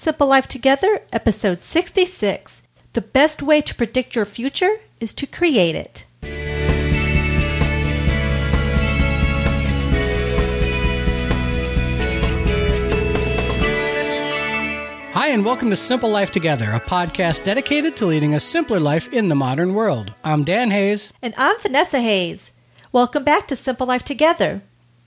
[0.00, 2.62] Simple Life Together, episode 66.
[2.92, 6.06] The best way to predict your future is to create it.
[15.14, 19.12] Hi, and welcome to Simple Life Together, a podcast dedicated to leading a simpler life
[19.12, 20.14] in the modern world.
[20.22, 21.12] I'm Dan Hayes.
[21.20, 22.52] And I'm Vanessa Hayes.
[22.92, 24.62] Welcome back to Simple Life Together.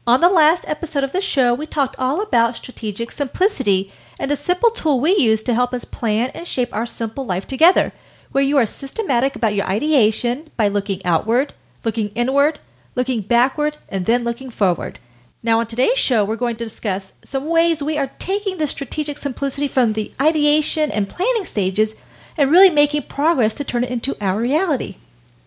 [0.06, 3.90] On the last episode of the show, we talked all about strategic simplicity
[4.22, 7.48] and a simple tool we use to help us plan and shape our simple life
[7.48, 7.92] together,
[8.32, 11.54] where you are systematic about your ideation by looking outward,
[11.84, 12.60] looking inward,
[12.94, 15.00] looking backward, and then looking forward.
[15.42, 19.18] Now, on today's show, we're going to discuss some ways we are taking the strategic
[19.18, 21.96] simplicity from the ideation and planning stages
[22.38, 24.98] and really making progress to turn it into our reality.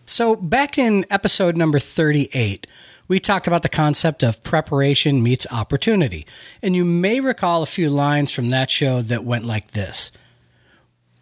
[0.05, 2.67] So, back in episode number 38,
[3.07, 6.25] we talked about the concept of preparation meets opportunity.
[6.61, 10.11] And you may recall a few lines from that show that went like this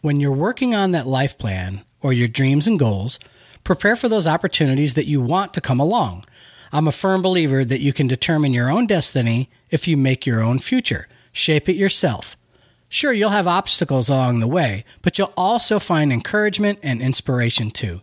[0.01, 3.19] When you're working on that life plan or your dreams and goals,
[3.63, 6.25] prepare for those opportunities that you want to come along.
[6.71, 10.41] I'm a firm believer that you can determine your own destiny if you make your
[10.41, 11.07] own future.
[11.31, 12.35] Shape it yourself.
[12.89, 18.01] Sure, you'll have obstacles along the way, but you'll also find encouragement and inspiration too.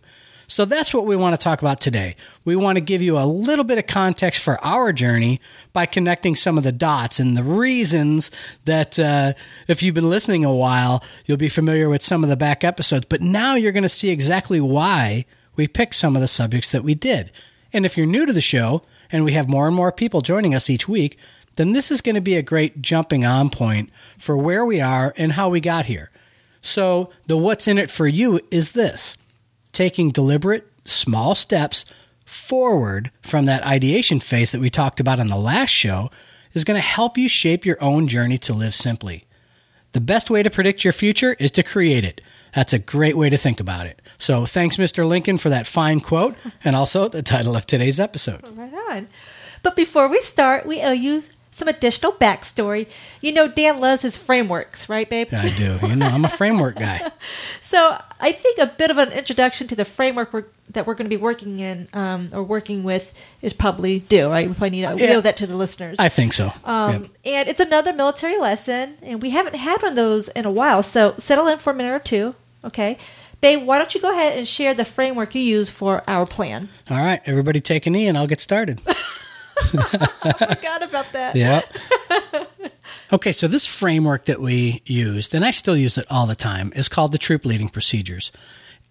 [0.51, 2.17] So that's what we want to talk about today.
[2.43, 5.39] We want to give you a little bit of context for our journey
[5.71, 8.31] by connecting some of the dots and the reasons
[8.65, 9.31] that uh,
[9.69, 13.05] if you've been listening a while, you'll be familiar with some of the back episodes.
[13.07, 15.23] But now you're going to see exactly why
[15.55, 17.31] we picked some of the subjects that we did.
[17.71, 20.53] And if you're new to the show and we have more and more people joining
[20.53, 21.17] us each week,
[21.55, 25.13] then this is going to be a great jumping on point for where we are
[25.15, 26.11] and how we got here.
[26.61, 29.17] So, the what's in it for you is this
[29.71, 31.85] taking deliberate, small steps
[32.25, 36.09] forward from that ideation phase that we talked about on the last show
[36.53, 39.25] is going to help you shape your own journey to live simply.
[39.93, 42.21] The best way to predict your future is to create it.
[42.53, 44.01] That's a great way to think about it.
[44.17, 45.07] So thanks, Mr.
[45.07, 48.41] Lincoln, for that fine quote and also the title of today's episode.
[48.43, 49.07] Oh right on.
[49.63, 52.87] But before we start, we owe you some additional backstory.
[53.19, 55.27] You know, Dan loves his frameworks, right, babe?
[55.33, 55.77] I do.
[55.85, 57.11] You know, I'm a framework guy.
[57.61, 61.09] so I think a bit of an introduction to the framework we're, that we're going
[61.09, 64.47] to be working in um, or working with is probably due, right?
[64.47, 65.99] We probably need to yeah, that to the listeners.
[65.99, 66.53] I think so.
[66.63, 67.11] Um, yep.
[67.25, 70.81] And it's another military lesson, and we haven't had one of those in a while.
[70.83, 72.97] So settle in for a minute or two, okay?
[73.41, 76.69] Babe, why don't you go ahead and share the framework you use for our plan?
[76.89, 78.79] All right, everybody take a knee and I'll get started.
[80.37, 81.35] Forgot about that.
[81.35, 81.61] Yeah.
[83.13, 86.71] okay, so this framework that we used, and I still use it all the time,
[86.75, 88.31] is called the Troop Leading Procedures.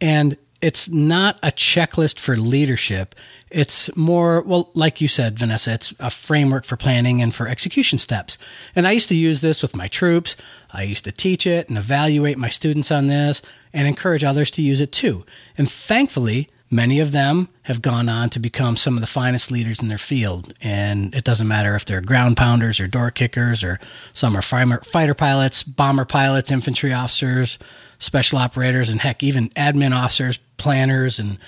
[0.00, 3.14] And it's not a checklist for leadership.
[3.50, 7.98] It's more, well, like you said, Vanessa, it's a framework for planning and for execution
[7.98, 8.38] steps.
[8.76, 10.37] And I used to use this with my troops.
[10.72, 13.42] I used to teach it and evaluate my students on this
[13.72, 15.25] and encourage others to use it too.
[15.56, 19.81] And thankfully, many of them have gone on to become some of the finest leaders
[19.81, 20.54] in their field.
[20.60, 23.81] And it doesn't matter if they're ground pounders or door kickers, or
[24.12, 27.58] some are fighter pilots, bomber pilots, infantry officers,
[27.98, 31.38] special operators, and heck, even admin officers, planners, and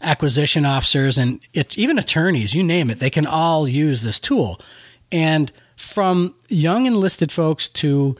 [0.00, 4.60] acquisition officers and it, even attorneys, you name it, they can all use this tool.
[5.10, 8.16] And from young enlisted folks to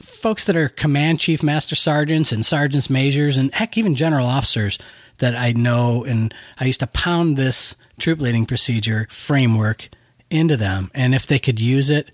[0.00, 4.78] folks that are command chief master sergeants and sergeants majors and heck even general officers
[5.18, 9.88] that I know and I used to pound this troop leading procedure framework
[10.30, 12.10] into them and if they could use it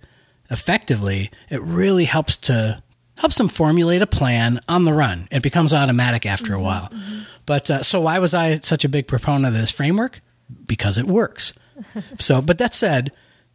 [0.51, 2.83] effectively it really helps to
[3.19, 6.89] helps them formulate a plan on the run it becomes automatic after mm-hmm, a while
[6.89, 7.21] mm-hmm.
[7.49, 10.21] But uh, so why was I such a big proponent of this framework?
[10.67, 11.55] Because it works.
[12.19, 13.11] so, but that said,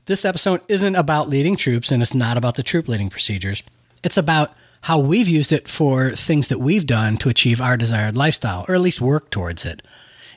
[0.05, 3.61] this episode isn't about leading troops and it's not about the troop leading procedures.
[4.03, 4.51] It's about
[4.83, 8.75] how we've used it for things that we've done to achieve our desired lifestyle, or
[8.75, 9.81] at least work towards it.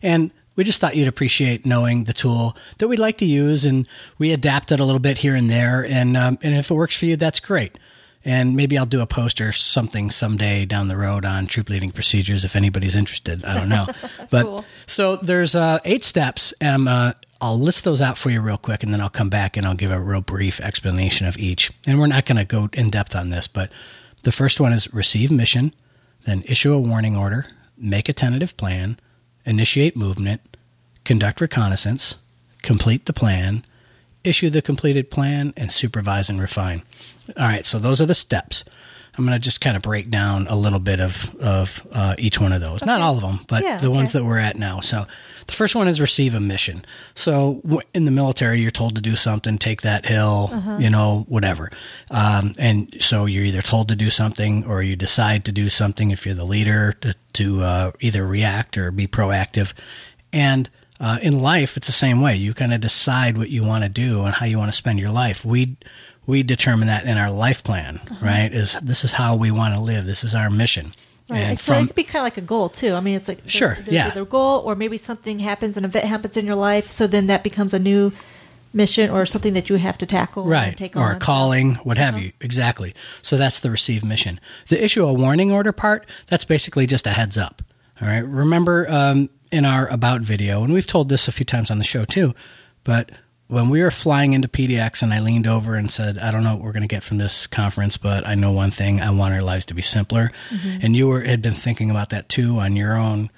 [0.03, 3.89] And we just thought you'd appreciate knowing the tool that we'd like to use, and
[4.19, 5.85] we adapt it a little bit here and there.
[5.85, 7.77] And um, and if it works for you, that's great.
[8.25, 11.91] And maybe I'll do a post or something someday down the road on troop leading
[11.91, 13.45] procedures if anybody's interested.
[13.45, 13.87] I don't know.
[14.31, 14.65] But cool.
[14.87, 18.85] so there's uh, eight steps, and uh, I'll list those out for you real quick,
[18.85, 21.73] and then I'll come back and I'll give a real brief explanation of each.
[21.87, 23.71] And we're not going to go in depth on this, but
[24.27, 25.73] the first one is receive mission,
[26.25, 27.47] then issue a warning order,
[27.79, 28.99] make a tentative plan,
[29.45, 30.57] initiate movement,
[31.05, 32.17] conduct reconnaissance,
[32.61, 33.65] complete the plan,
[34.25, 36.83] issue the completed plan, and supervise and refine.
[37.37, 38.65] All right, so those are the steps.
[39.19, 42.41] I'm going to just kind of break down a little bit of of uh, each
[42.41, 42.85] one of those.
[42.85, 44.81] Not all of them, but Yeah, the ones that we're at now.
[44.81, 45.07] So
[45.47, 46.85] the first one is receive a mission.
[47.15, 50.77] So w- in the military, you're told to do something, take that hill, Uh-huh.
[50.79, 51.71] you know, whatever.
[52.11, 56.11] Um, and so you're either told to do something or you decide to do something
[56.11, 59.73] if you're the leader to, to uh, either react or be proactive.
[60.33, 60.69] And
[60.99, 62.37] uh, in life, it's the same way.
[62.37, 64.99] You kind of decide what you want to do and how you want to spend
[64.99, 65.45] your life.
[65.45, 65.77] We
[66.27, 68.27] we determine that in our life plan, Uh-huh.
[68.27, 68.53] right?
[68.53, 70.07] Is this is how we want to live?
[70.07, 70.93] This is our mission.
[71.29, 71.39] Right.
[71.41, 72.95] And so it could be kind of like a goal too.
[72.95, 74.07] I mean, it's like there's- Sure, there's yeah.
[74.09, 77.27] either a goal or maybe something happens, an event happens in your life, so then
[77.27, 78.13] that becomes a new
[78.73, 81.05] mission or something that you have to tackle, and right take or on.
[81.07, 81.17] Uh-huh.
[81.17, 84.39] a calling what have you exactly so that's the receive mission
[84.69, 87.63] the issue a warning order part that's basically just a heads up
[88.03, 91.71] all right remember um, in our about video and we've told this a few times
[91.71, 92.35] on the show too
[92.85, 93.11] but
[93.49, 96.55] when we were flying into pdx and i leaned over and said i don't know
[96.55, 99.33] what we're going to get from this conference but i know one thing i want
[99.35, 100.79] our lives to be simpler Mm-hmm.
[100.83, 103.31] and you were had been thinking about that too on your own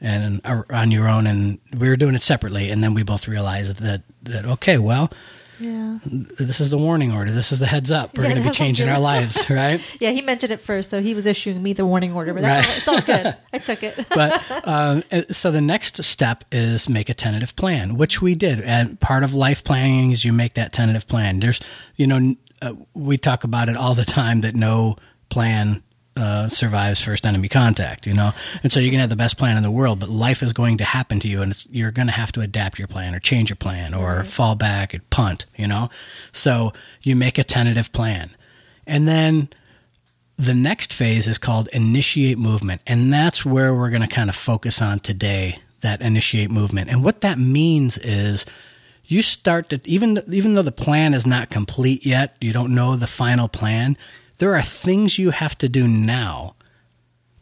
[0.00, 3.26] and uh, on your own and we were doing it separately and then we both
[3.26, 5.10] realized that that okay well
[5.60, 7.32] Yeah, this is the warning order.
[7.32, 8.16] This is the heads up.
[8.16, 9.80] We're Yeah, going to be changing our lives, right?
[10.00, 10.10] yeah.
[10.10, 12.88] He mentioned it first, so he was issuing me the warning order, but that's Right.
[12.88, 13.36] all, it's all good.
[13.52, 14.06] I took it.
[14.08, 18.60] But um, so the next step is make a tentative plan, which we did.
[18.60, 21.40] And part of life planning is you make that tentative plan.
[21.40, 21.60] There's,
[21.96, 24.96] you know, uh, we talk about it all the time that no
[25.28, 25.82] plan
[26.18, 28.32] uh, survives first enemy contact, you know?
[28.62, 30.78] And so you can have the best plan in the world, but life is going
[30.78, 33.20] to happen to you and it's, you're going to have to adapt your plan or
[33.20, 35.88] change your plan or fall back and punt, you know?
[36.32, 36.72] So
[37.02, 38.30] you make a tentative plan.
[38.86, 39.48] And then
[40.36, 42.80] the next phase is called initiate movement.
[42.86, 46.90] And that's where we're going to kind of focus on today that initiate movement.
[46.90, 48.44] And what that means is
[49.04, 52.96] you start to, even, even though the plan is not complete yet, you don't know
[52.96, 53.96] the final plan,
[54.38, 56.54] there are things you have to do now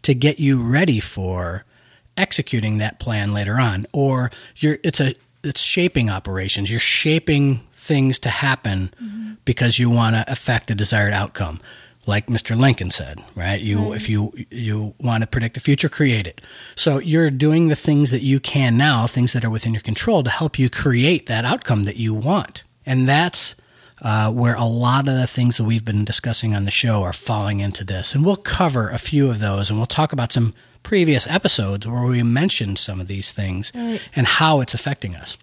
[0.02, 1.64] to get you ready for
[2.16, 5.14] executing that plan later on or you're it's a
[5.46, 6.70] it's shaping operations.
[6.70, 9.34] You're shaping things to happen mm-hmm.
[9.44, 11.60] because you want to affect a desired outcome.
[12.04, 12.56] Like Mr.
[12.56, 13.60] Lincoln said right?
[13.60, 16.40] You if you you want to predict the future create it.
[16.76, 20.22] So you're doing the things that you can now things that are within your control
[20.22, 22.62] to help you create that outcome that you want.
[22.84, 23.56] And that's
[24.02, 27.12] uh, where a lot of the things that we've been discussing on the show are
[27.12, 28.14] falling into this.
[28.14, 32.02] And we'll cover a few of those and we'll talk about some previous episodes where
[32.04, 34.00] we mentioned some of these things Right.
[34.14, 35.36] and how it's affecting us.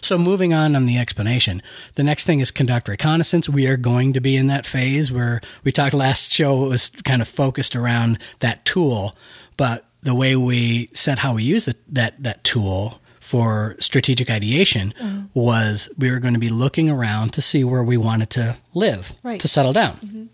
[0.00, 1.62] So, moving on on the explanation,
[1.94, 3.48] the next thing is conduct reconnaissance.
[3.48, 6.90] We are going to be in that phase where we talked last show, it was
[6.90, 9.16] kind of focused around that tool,
[9.56, 14.92] but the way we said how we use it, that, that tool for strategic ideation
[15.32, 19.14] was we were going to be looking around to see where we wanted to live,
[19.22, 19.40] Right.
[19.40, 19.96] to settle down.
[19.96, 20.24] Mm-hmm.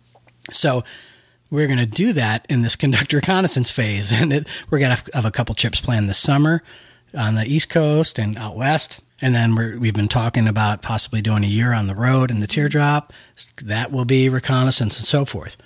[0.53, 0.83] So
[1.53, 5.05] we're going to do that in this conduct reconnaissance phase, and it, we're going to
[5.15, 6.65] have a couple trips planned this summer
[7.17, 8.99] on the East Coast and out west.
[9.23, 12.41] And then we're, we've been talking about possibly doing a year on the road in
[12.41, 13.13] the teardrop.
[13.63, 15.57] That will be reconnaissance and so forth.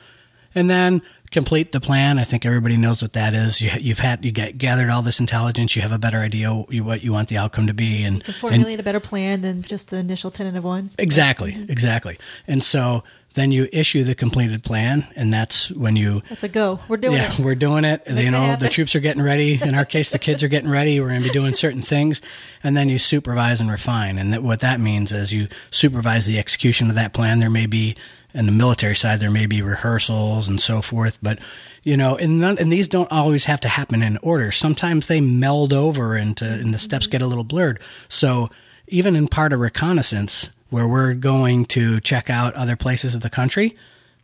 [0.55, 1.01] And then
[1.35, 2.19] complete the plan.
[2.19, 3.61] I think everybody knows what that is.
[3.61, 5.77] You, you've had you get gathered all this intelligence.
[5.77, 8.81] You have a better idea what you, want the outcome to be, and, and Formulate
[8.81, 10.91] a better plan than just the initial tentative one.
[10.97, 12.19] exactly, exactly.
[12.47, 13.05] And so
[13.35, 16.79] then you issue the completed plan, and that's when you That's a go.
[16.87, 17.41] We're doing yeah, it.
[17.41, 18.07] we're doing it.
[18.07, 19.61] Make you it know, the troops are getting ready.
[19.61, 21.01] In our case, the kids are getting ready.
[21.01, 22.21] We're going to be doing certain things,
[22.63, 24.19] and then you supervise and refine.
[24.19, 27.41] And that, what that means is you supervise the execution of that plan.
[27.41, 27.97] There may be,
[28.35, 31.39] in the military side, there may be rehearsals and so forth, but
[31.85, 34.51] you know, and none, and these don't always have to happen in order.
[34.51, 37.79] Sometimes they meld over into, and the steps get a little blurred.
[38.09, 38.51] So
[38.89, 43.31] even in part of reconnaissance, where we're going to check out other places of the
[43.31, 43.77] country,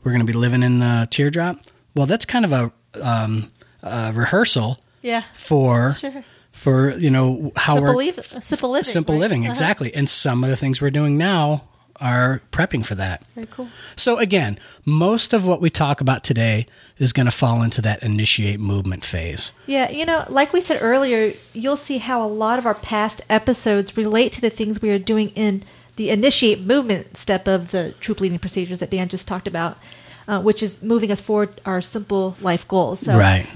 [0.03, 1.61] we're going to be living in the teardrop.
[1.95, 3.49] Well, that's kind of a, um,
[3.83, 5.23] a rehearsal Yeah.
[5.35, 6.25] for Sure.
[6.53, 8.85] for you know how Simple, we're simple living.
[8.85, 9.21] simple right?
[9.21, 9.51] living Uh-huh.
[9.51, 9.95] exactly.
[9.95, 11.65] And some of the things we're doing now
[12.01, 13.23] are prepping for that.
[13.35, 13.69] Very cool.
[13.97, 16.67] So again, most of what we talk about today
[16.99, 19.53] is going to fall into that initiate movement phase.
[19.67, 23.21] Yeah, you know, like we said earlier, you'll see how a lot of our past
[23.29, 25.63] episodes relate to the things we are doing in
[25.97, 29.77] the initiate movement step of the troop leading procedures that Dan just talked about,
[30.27, 33.01] uh, which is moving us forward our simple life goals.
[33.01, 33.47] So Right.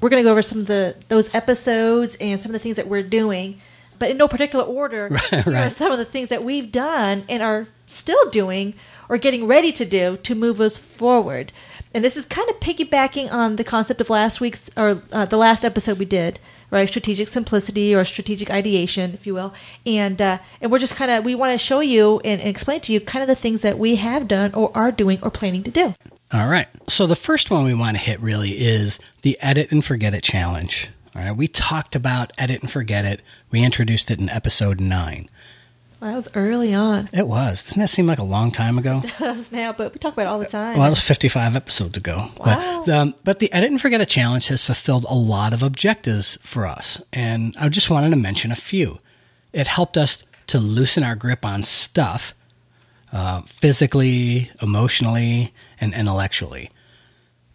[0.00, 2.76] we're going to go over some of the those episodes and some of the things
[2.76, 3.60] that we're doing,
[3.98, 5.10] but in no particular order.
[5.32, 8.74] Right, Here are some of the things that we've done and are still doing
[9.08, 11.52] or getting ready to do to move us forward.
[11.92, 15.36] And this is kind of piggybacking on the concept of last week's or uh, the
[15.36, 16.38] last episode we did,
[16.70, 16.88] right?
[16.88, 19.52] Strategic simplicity or strategic ideation, if you will.
[19.84, 22.80] And uh, and we're just kind of we want to show you and, and explain
[22.82, 25.64] to you kind of the things that we have done or are doing or planning
[25.64, 25.94] to do.
[26.32, 26.68] All right.
[26.88, 30.22] So the first one we want to hit really is the edit and forget it
[30.22, 30.90] challenge.
[31.16, 31.36] All right.
[31.36, 33.20] We talked about edit and forget it.
[33.50, 35.28] We introduced it in episode nine.
[36.00, 37.10] Well, that was early on.
[37.12, 37.62] It was.
[37.62, 39.02] Doesn't that seem like a long time ago?
[39.10, 40.74] It does now, but we talk about it all the time.
[40.74, 42.30] Well, that was 55 episodes ago.
[42.38, 42.82] Wow.
[42.86, 46.38] But, um, but the Edit and Forget It Challenge has fulfilled a lot of objectives
[46.42, 47.02] for us.
[47.12, 48.98] And I just wanted to mention a few.
[49.52, 52.34] It helped us to loosen our grip on stuff
[53.12, 56.70] uh, physically, emotionally, and intellectually.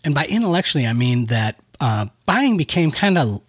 [0.04, 3.42] And by intellectually, I mean that uh, buying became kind of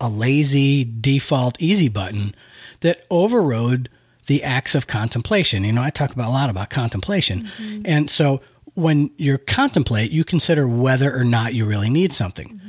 [0.00, 2.34] a lazy, default, easy button
[2.80, 3.88] that overrode
[4.26, 5.64] the acts of contemplation.
[5.64, 7.48] You know, I talk about a lot about contemplation.
[7.84, 8.40] And so
[8.74, 12.60] when you contemplate, you consider whether or not you really need something.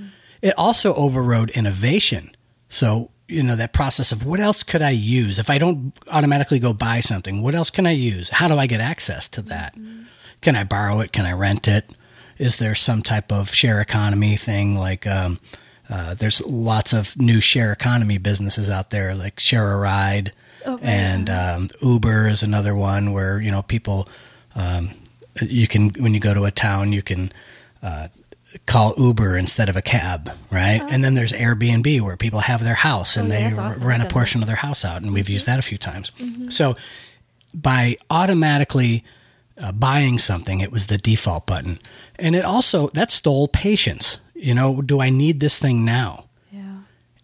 [0.42, 2.32] It also overrode innovation.
[2.70, 5.40] So, you know, that process of what else could I use?
[5.40, 8.30] If I don't automatically go buy something, what else can I use?
[8.30, 9.76] How do I get access to that?
[10.42, 11.12] Can I borrow it?
[11.12, 11.90] Can I rent it?
[12.38, 15.40] Is there some type of share economy thing like, um,
[15.90, 20.34] uh, there's lots of new share economy businesses out there, like Share a Ride,
[20.68, 24.08] Oh, and um, Uber is another one where you know people.
[24.56, 24.92] Um,
[25.42, 27.32] you can when you go to a town, you can
[27.84, 28.08] uh,
[28.66, 30.82] call Uber instead of a cab, right?
[30.90, 33.84] And then there's Airbnb where people have their house and Oh, yeah, they awesome.
[33.88, 36.12] rent a portion of their house out, and we've used that a few times.
[36.50, 36.76] So
[37.54, 39.04] by automatically
[39.62, 41.78] uh, buying something, it was the default button,
[42.18, 44.18] and it also that stole patience.
[44.34, 46.26] You know, do I need this thing now?
[46.52, 46.80] yeah.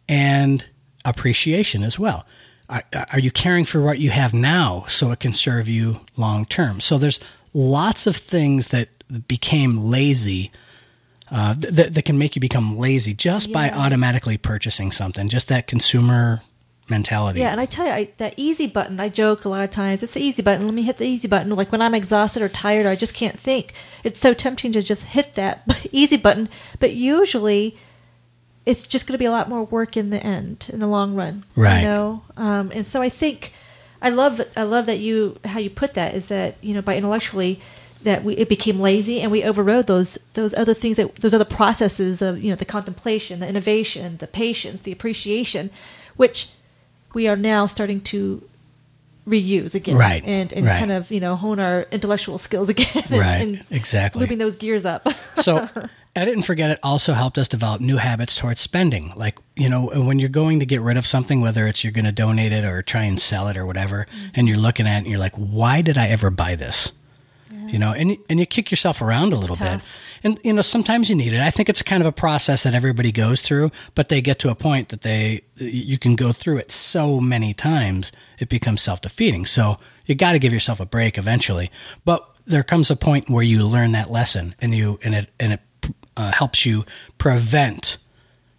[0.08, 0.68] and
[1.04, 2.26] appreciation as well.
[2.70, 6.46] Are, are you caring for what you have now so it can serve you long
[6.46, 6.80] term?
[6.80, 7.20] So there's
[7.54, 8.90] lots of things that
[9.28, 10.52] became lazy
[11.32, 15.68] uh, that, that can make you become lazy just by automatically purchasing something, just that
[15.68, 16.42] consumer
[16.90, 17.40] mentality.
[17.40, 20.04] Yeah, and I tell you, I, that easy button, I joke a lot of times,
[20.04, 20.66] it's the easy button.
[20.66, 21.50] Let me hit the easy button.
[21.56, 24.84] Like when I'm exhausted or tired or I just can't think, it's so tempting to
[24.84, 26.50] just hit that easy button.
[26.80, 27.78] But usually,
[28.66, 31.16] it's just going to be a lot more work in the end, in the long
[31.16, 31.44] run.
[31.56, 31.82] Right.
[31.82, 33.52] You know, um, and so I think
[34.02, 36.96] I love I love that you how you put that is that you know by
[36.98, 37.60] intellectually
[38.04, 41.46] that we it became lazy and we overrode those those other things that those other
[41.46, 45.70] processes of you know the contemplation, the innovation, the patience, the appreciation,
[46.16, 46.50] which
[47.14, 48.42] we are now starting to
[49.28, 50.78] reuse again, Right, And and right.
[50.80, 54.20] kind of you know hone our intellectual skills again, and, Right, and exactly.
[54.22, 55.08] looping those gears up.
[55.38, 55.68] so
[56.16, 59.14] edit and forget it also helped us develop new habits towards spending.
[59.16, 62.06] Like you know when you're going to get rid of something whether it's you're going
[62.06, 64.28] to donate it or try and sell it or whatever mm-hmm.
[64.36, 66.92] and you're looking at it and you're like why did i ever buy this?
[67.68, 69.82] You know and, and you kick yourself around a little bit.
[70.24, 71.40] and you know sometimes you need it.
[71.40, 74.50] I think it's kind of a process that everybody goes through but they get to
[74.50, 79.46] a point that they you can go through it so many times it becomes self-defeating.
[79.46, 81.72] So you got to give yourself a break eventually.
[82.04, 85.54] But there comes a point where you learn that lesson and you and it and
[85.54, 85.62] it
[86.18, 86.86] uh, helps you
[87.18, 87.98] prevent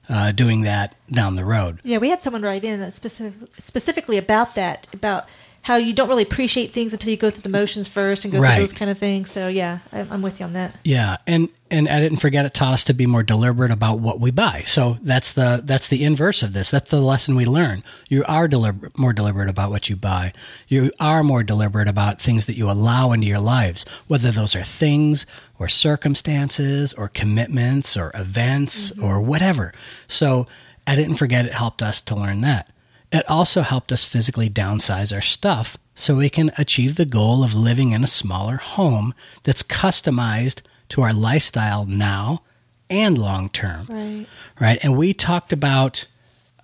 [0.08, 1.80] uh, doing that down the road.
[1.82, 5.26] Yeah, we had someone write in specific, specifically about that, about
[5.64, 8.38] how you don't really appreciate things until you go through the motions first and go
[8.38, 8.56] Right.
[8.56, 9.30] through those kind of things.
[9.30, 10.74] So yeah, I, I'm with you on that.
[10.84, 14.20] Yeah, and and edit and forget it taught us to be more deliberate about what
[14.20, 14.64] we buy.
[14.66, 16.70] So that's the that's the inverse of this.
[16.70, 17.82] That's the lesson we learn.
[18.10, 20.34] You are deliberate, more deliberate about what you buy.
[20.68, 24.62] You are more deliberate about things that you allow into your lives, whether those are
[24.62, 25.24] things
[25.58, 29.02] or circumstances or commitments or events mm-hmm.
[29.02, 29.72] or whatever.
[30.08, 30.46] So
[30.86, 32.68] edit and forget it helped us to learn that.
[33.14, 37.54] It also helped us physically downsize our stuff so we can achieve the goal of
[37.54, 42.42] living in a smaller home that's customized to our lifestyle now
[42.90, 43.86] and long term.
[43.88, 44.26] Right.
[44.60, 44.78] Right.
[44.82, 46.08] And we talked about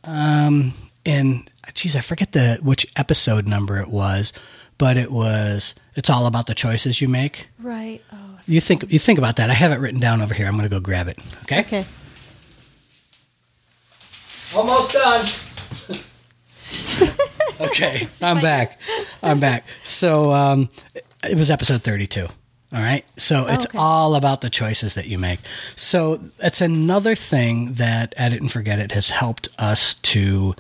[0.02, 0.73] um
[1.04, 4.33] in geez, I forget the which episode number it was,
[4.76, 7.49] but it was it's all about the choices you make.
[7.61, 8.02] Right.
[8.12, 9.50] Oh, You think you think about that.
[9.50, 10.49] I have it written down over here.
[10.49, 11.16] I'm gonna go grab it.
[11.45, 11.61] Okay?
[11.61, 11.87] okay.
[14.52, 15.25] Almost done.
[17.61, 18.79] okay, I'm back.
[19.23, 19.67] I'm back.
[19.85, 20.69] So um,
[21.25, 22.27] it was episode 32.
[22.73, 23.05] All right.
[23.17, 23.79] So it's okay.
[23.79, 25.41] all about the choices that you make.
[25.75, 30.55] So it's another thing that Edit and Forget It has helped us to,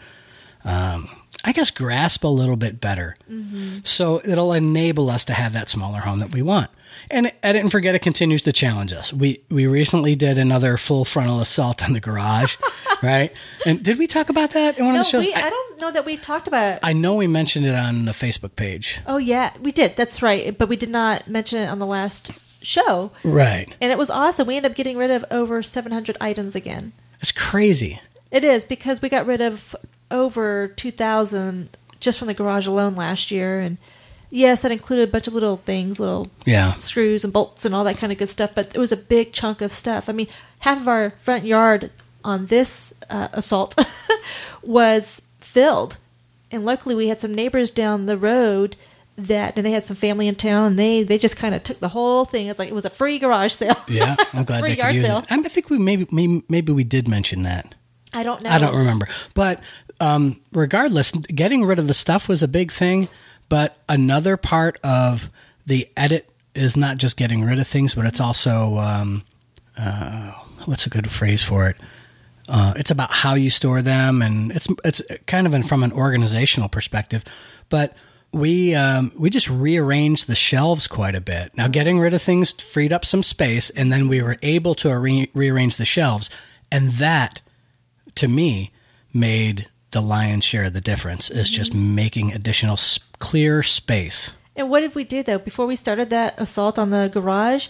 [0.64, 1.08] um,
[1.44, 3.16] I guess, grasp a little bit better.
[3.30, 3.78] Mm-hmm.
[3.84, 6.70] So it'll enable us to have that smaller home that we want.
[7.10, 9.12] And Edit and Forget It continues to challenge us.
[9.12, 12.56] We we recently did another full frontal assault on the garage,
[13.02, 13.32] right?
[13.64, 15.24] And did we talk about that in one No, of the shows?
[15.24, 16.80] we, I, I don't know that we talked about it.
[16.82, 19.00] I know we mentioned it on the Facebook page.
[19.06, 19.96] oh yeah, we did.
[19.96, 20.56] That's right.
[20.58, 23.12] But we did not mention it on the last show.
[23.24, 23.74] Right.
[23.80, 24.46] And it was awesome.
[24.46, 26.92] We ended up getting rid of over 700 items again.
[27.20, 28.00] It's crazy.
[28.30, 29.74] It is because we got rid of
[30.10, 31.68] over 2,000
[32.00, 33.76] just from the garage alone last year, and
[34.32, 36.74] Yes, that included a bunch of little things, little Yeah.
[36.74, 38.52] screws and bolts and all that kind of good stuff.
[38.54, 40.08] But it was a big chunk of stuff.
[40.08, 40.28] I mean,
[40.60, 41.90] half of our front yard
[42.24, 43.74] on this uh, assault
[44.62, 45.96] was filled,
[46.50, 48.76] and luckily we had some neighbors down the road
[49.16, 51.80] that, and they had some family in town, and they they just kind of took
[51.80, 52.46] the whole thing.
[52.46, 53.76] It's like it was a free garage sale.
[53.88, 55.18] Yeah, I'm glad Free they could use sale.
[55.18, 55.26] it.
[55.28, 57.74] I think we maybe, maybe maybe we did mention that.
[58.12, 58.50] I don't know.
[58.50, 59.06] I don't remember.
[59.34, 59.60] But
[60.00, 63.08] um, regardless, getting rid of the stuff was a big thing.
[63.48, 65.28] But another part of
[65.66, 69.24] the edit is not just getting rid of things, but it's also um,
[69.76, 70.32] uh,
[70.64, 71.76] what's a good phrase for it?
[72.48, 75.92] Uh, it's about how you store them, and it's it's kind of in, from an
[75.92, 77.24] organizational perspective.
[77.68, 77.96] But
[78.32, 81.56] we um, we just rearranged the shelves quite a bit.
[81.56, 84.96] Now, getting rid of things freed up some space, and then we were able to
[84.98, 86.30] re- rearrange the shelves,
[86.72, 87.40] and that
[88.16, 88.72] to me
[89.12, 91.94] made the lion's share of the difference is just mm-hmm.
[91.94, 94.34] making additional s- clear space.
[94.56, 95.38] And what did we do though?
[95.38, 97.68] Before we started that assault on the garage,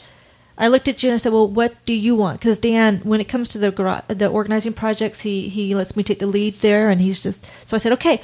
[0.59, 3.21] I looked at you and I said, "Well, what do you want?" Because Dan, when
[3.21, 6.61] it comes to the garage, the organizing projects, he he lets me take the lead
[6.61, 7.47] there, and he's just.
[7.65, 8.21] So I said, "Okay,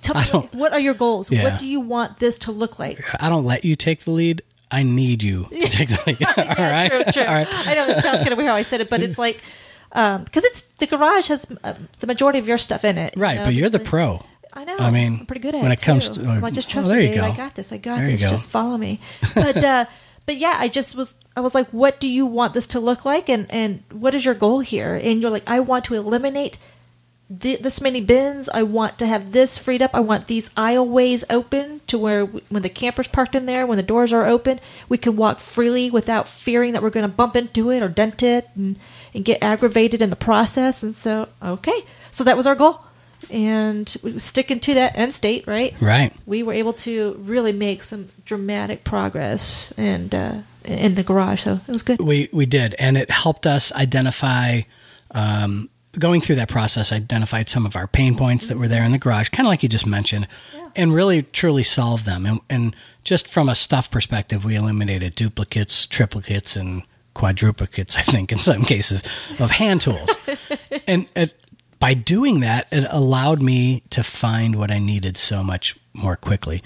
[0.00, 1.30] tell me what, what are your goals?
[1.30, 1.42] Yeah.
[1.42, 4.42] What do you want this to look like?" I don't let you take the lead.
[4.70, 6.24] I need you to take the lead.
[6.36, 6.90] All right.
[6.90, 7.22] True, true.
[7.24, 7.48] All right.
[7.50, 9.42] I know that sounds kind of weird how I said it, but it's like
[9.94, 13.36] because it's the garage has uh, the majority of your stuff in it, you Right,
[13.38, 14.24] know, but you're the pro.
[14.52, 14.76] I know.
[14.78, 16.72] I mean, I'm pretty good at when it, it comes to- I'm like, just oh,
[16.72, 17.24] trust there me, you go.
[17.24, 17.72] I got this.
[17.72, 18.22] I got There this.
[18.22, 18.30] go.
[18.30, 19.00] Just follow me.
[19.34, 19.84] But uh,
[20.26, 21.14] but yeah, I just was.
[21.36, 24.24] I was like, what do you want this to look like, and and what is
[24.24, 24.94] your goal here?
[24.94, 26.56] And you're like, I want to eliminate
[27.30, 28.48] this many bins.
[28.50, 29.92] I want to have this freed up.
[29.94, 33.82] I want these aisleways open to where when the camper's parked in there, when the
[33.82, 37.70] doors are open, we can walk freely without fearing that we're going to bump into
[37.70, 38.78] it or dent it and,
[39.14, 40.82] and get aggravated in the process.
[40.82, 41.82] And so, okay.
[42.10, 42.80] So that was our goal.
[43.30, 45.74] And we sticking to that end state, right?
[45.80, 46.12] Right.
[46.26, 51.44] We were able to really make some dramatic progress and uh, in the garage.
[51.44, 52.00] So it was good.
[52.00, 54.62] We we did, and it helped us identify.
[55.10, 58.92] Um, going through that process, identified some of our pain points that were there in
[58.92, 60.26] the garage, kind of like you just mentioned,
[60.76, 62.26] and really truly solved them.
[62.26, 66.82] And, and just from a stuff perspective, we eliminated duplicates, triplicates, and
[67.14, 67.96] quadruplicates.
[67.98, 69.02] I think in some cases
[69.38, 70.16] of hand tools,
[70.86, 71.38] and it,
[71.78, 76.62] by doing that, it allowed me to find what I needed so much more quickly.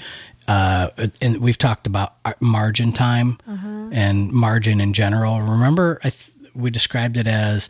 [0.47, 0.89] Uh,
[1.21, 3.91] and we've talked about uh, margin time uh-huh.
[3.93, 5.43] and margin in general.
[5.43, 7.69] Remember, I th- we described it as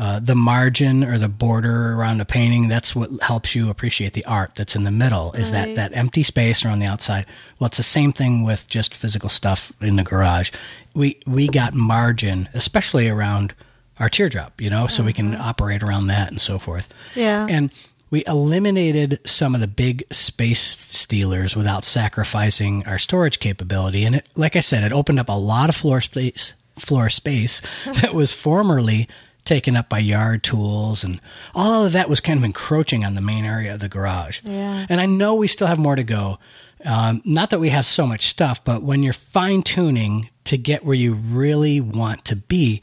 [0.00, 2.68] uh, the margin or the border around a painting.
[2.68, 5.32] That's what helps you appreciate the art that's in the middle.
[5.34, 5.76] Is that Right.
[5.76, 7.26] that empty space around the outside?
[7.58, 10.50] Well, it's the same thing with just physical stuff in the garage.
[10.94, 13.52] We we got margin, especially around
[13.98, 16.88] our teardrop, you know, so we can operate around that and so forth.
[17.14, 17.46] Yeah.
[17.50, 17.70] And
[18.10, 24.04] we eliminated some of the big space stealers without sacrificing our storage capability.
[24.06, 27.60] And it, like I said, it opened up a lot of floor space, floor space
[28.00, 29.06] that was formerly
[29.44, 31.20] taken up by yard tools and
[31.54, 34.40] all of that was kind of encroaching on the main area of the garage.
[34.44, 34.86] Yeah.
[34.88, 36.38] And I know we still have more to go.
[36.84, 40.84] Um, not that we have so much stuff, but when you're fine tuning to get
[40.84, 42.80] where you really want to be,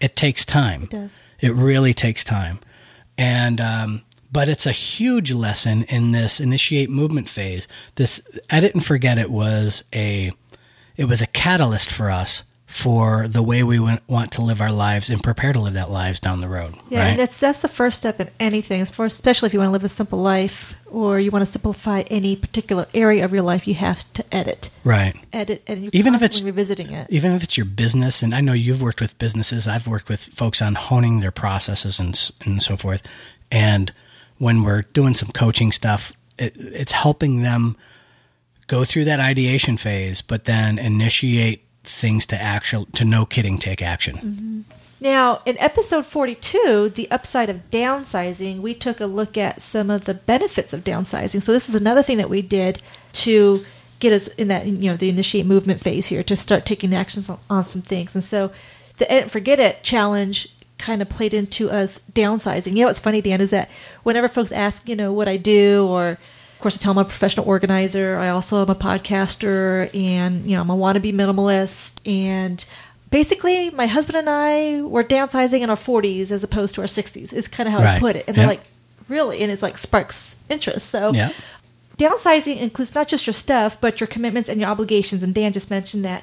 [0.00, 0.84] it takes time.
[0.84, 1.22] It does.
[1.40, 2.60] It really takes time.
[3.18, 7.66] And, um, but it's a huge lesson in this initiate movement phase.
[7.96, 10.30] This edit and forget it was a,
[10.96, 15.10] it was a catalyst for us for the way we want to live our lives
[15.10, 16.76] and prepare to live that lives down the road.
[16.88, 17.16] Yeah, right?
[17.16, 18.84] that's that's the first step in anything.
[18.84, 22.02] For especially if you want to live a simple life or you want to simplify
[22.02, 25.16] any particular area of your life, you have to edit, right.
[25.32, 27.08] edit, and you're Even if it's- revisiting it.
[27.10, 30.20] even if it's your business and i know you've worked with businesses i've worked with
[30.22, 33.02] folks on honing their processes and, and so forth
[33.50, 33.92] and
[34.38, 37.76] when we're doing some coaching stuff it, it's helping them
[38.68, 43.82] go through that ideation phase but then initiate things to actual to no kidding take
[43.82, 44.60] action mm-hmm.
[45.02, 50.04] Now, in episode 42, the upside of downsizing, we took a look at some of
[50.04, 51.40] the benefits of downsizing.
[51.40, 52.82] So this is another thing that we did
[53.14, 53.64] to
[53.98, 57.30] get us in that, you know, the initiate movement phase here to start taking actions
[57.30, 58.14] on, on some things.
[58.14, 58.52] And so
[58.98, 62.72] the and Forget It challenge kind of played into us downsizing.
[62.72, 63.70] You know what's funny, Dan, is that
[64.02, 66.18] whenever folks ask, you know, what I do or
[66.60, 68.16] course, I tell I'm a professional organizer.
[68.16, 71.94] I also am a podcaster, and you know, I'm a wannabe minimalist.
[72.06, 72.64] And
[73.10, 77.32] basically, my husband and I were downsizing in our 40s as opposed to our 60s.
[77.32, 78.24] Is kind of how I put it.
[78.26, 78.42] And Yeah.
[78.42, 78.62] they're like,
[79.08, 79.40] really?
[79.40, 80.88] And it's like sparks interest.
[80.90, 81.32] So Yeah.
[81.98, 85.22] downsizing includes not just your stuff, but your commitments and your obligations.
[85.22, 86.22] And Dan just mentioned that.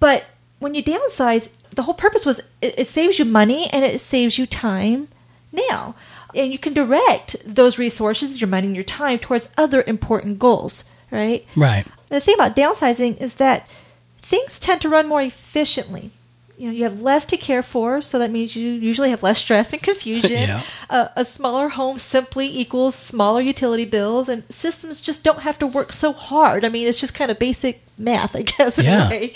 [0.00, 0.24] But
[0.58, 4.38] when you downsize, the whole purpose was it, it saves you money and it saves
[4.38, 5.08] you time
[5.52, 5.94] now.
[6.36, 10.84] And you can direct those resources, your money and your time, towards other important goals,
[11.10, 11.46] right?
[11.56, 13.70] right And the thing about downsizing is that
[14.18, 16.10] things tend to run more efficiently.
[16.58, 19.38] You know, you have less to care for, so that means you usually have less
[19.38, 20.30] stress and confusion.
[20.48, 20.62] Yeah.
[20.88, 25.66] uh, a smaller home simply equals smaller utility bills, and systems just don't have to
[25.66, 26.64] work so hard.
[26.64, 29.28] I mean, it's just kind of basic math, I guess, Yeah.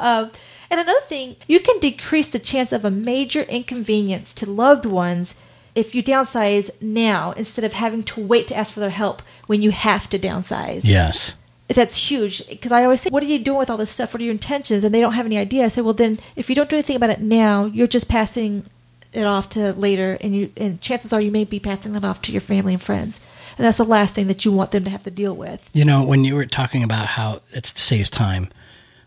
[0.00, 0.30] Um,
[0.70, 5.34] and another thing, you can decrease the chance of a major inconvenience to loved ones
[5.76, 9.62] if you downsize now instead of having to wait to ask for their help when
[9.62, 11.36] you have to downsize Yes.
[11.68, 14.12] that's huge because I always say, "What are you doing with all this stuff?
[14.12, 15.64] What are your intentions?" And they don't have any idea.
[15.64, 18.64] I say, "Well, then, if you don't do anything about it now, you're just passing
[19.12, 22.20] it off to later, and you and chances are you may be passing that off
[22.22, 23.20] to your family and friends,
[23.56, 25.84] and that's the last thing that you want them to have to deal with." You
[25.84, 28.48] know, when you were talking about how it saves time,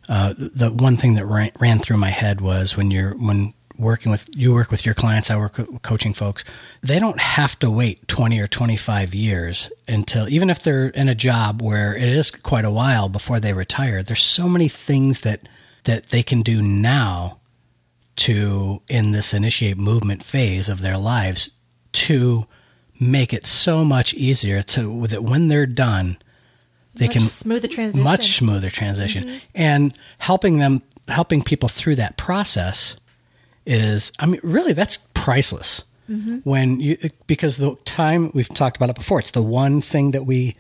[0.10, 4.12] uh, the one thing that ran, ran through my head was when you're when working
[4.12, 6.44] with you work with your clients, I work with coaching folks.
[6.82, 11.10] They don't have to wait twenty or twenty five years until even if they're in
[11.10, 14.04] a job where it is quite a while before they retire.
[14.04, 15.48] There's so many things that
[15.86, 17.40] that they can do now
[18.18, 21.50] to in this initiate movement phase of their lives
[21.94, 22.46] to
[23.00, 26.18] make it so much easier to that when they're done
[26.96, 27.22] they Much can
[27.62, 28.04] the transition.
[28.04, 29.38] much smoother transition mm-hmm.
[29.56, 32.98] and helping them helping people through that process
[33.70, 34.98] is i mean really that's
[35.30, 35.84] priceless.
[36.44, 40.26] When you because the time we've talked about it before it's the one thing that
[40.26, 40.56] we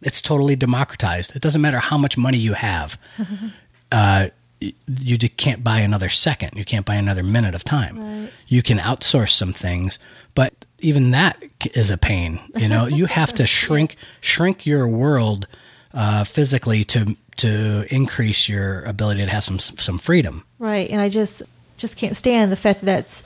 [0.00, 1.34] it's totally democratized.
[1.34, 2.96] It doesn't matter how much money you have
[3.92, 4.28] uh,
[4.60, 6.56] you can't buy another second.
[6.56, 7.98] You can't buy another minute of time.
[7.98, 8.30] Right.
[8.46, 9.98] you can outsource some things
[10.36, 11.42] but even that
[11.74, 12.86] is a pain you know?
[12.86, 15.48] You have to shrink shrink your world
[15.94, 20.44] uh, physically to to increase your ability to have some some freedom.
[20.58, 21.42] Right, and I just
[21.76, 23.22] just can't stand the fact that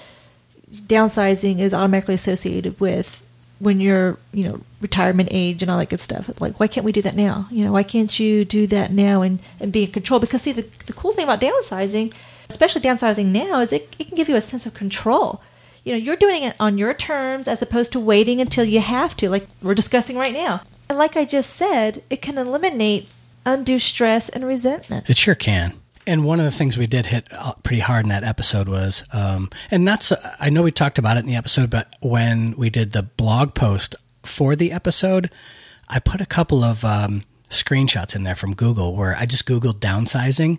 [0.73, 3.23] downsizing is automatically associated with
[3.59, 6.31] when you're you know retirement age and all that good stuff.
[6.41, 7.49] Like, why can't we do that now?
[7.51, 10.21] You know, why can't you do that now and and be in control?
[10.21, 12.13] Because see, the the cool thing about downsizing,
[12.49, 15.41] especially downsizing now, is it it can give you a sense of control.
[15.85, 19.17] You know, you're doing it on your terms as opposed to waiting until you have
[19.19, 20.63] to, like we're discussing right now.
[20.89, 23.09] And like I just said, it can eliminate
[23.45, 25.09] undue stress and resentment.
[25.09, 25.75] It sure can.
[26.07, 29.03] And one of the things we did hit uh, pretty hard in that episode was,
[29.13, 32.57] um, and not so, I know we talked about it in the episode, but when
[32.57, 35.31] we did the blog post for the episode,
[35.89, 39.81] I put a couple of um, screenshots in there from Google where I just Googled
[39.81, 40.59] downsizing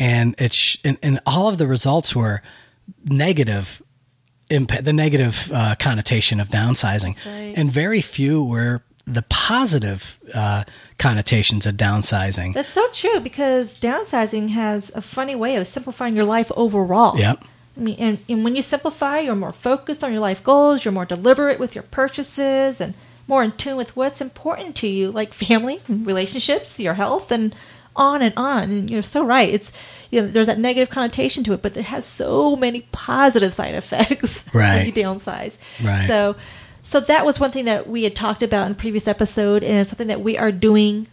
[0.00, 2.42] and it's, and, and all of the results were
[3.04, 3.80] negative
[4.50, 7.24] impact, the negative uh, connotation of downsizing.
[7.24, 7.54] Right.
[7.56, 10.64] And very few were the positive uh,
[10.98, 12.54] connotations of downsizing.
[12.54, 17.18] That's so true because downsizing has a funny way of simplifying your life overall.
[17.18, 17.44] Yep.
[17.76, 20.92] I mean, and, and when you simplify, you're more focused on your life goals, you're
[20.92, 22.94] more deliberate with your purchases, and
[23.26, 27.54] more in tune with what's important to you, like family, relationships, your health, and
[27.96, 28.64] on and on.
[28.64, 29.48] And you're so right.
[29.48, 29.72] It's
[30.10, 33.74] you know, there's that negative connotation to it, but it has so many positive side
[33.82, 34.76] effects Right.
[34.76, 35.56] when you downsize.
[35.82, 36.06] Right.
[36.06, 36.36] So,
[36.82, 39.90] so that was one thing that we had talked about in previous episode, and it's
[39.90, 41.06] something that we are doing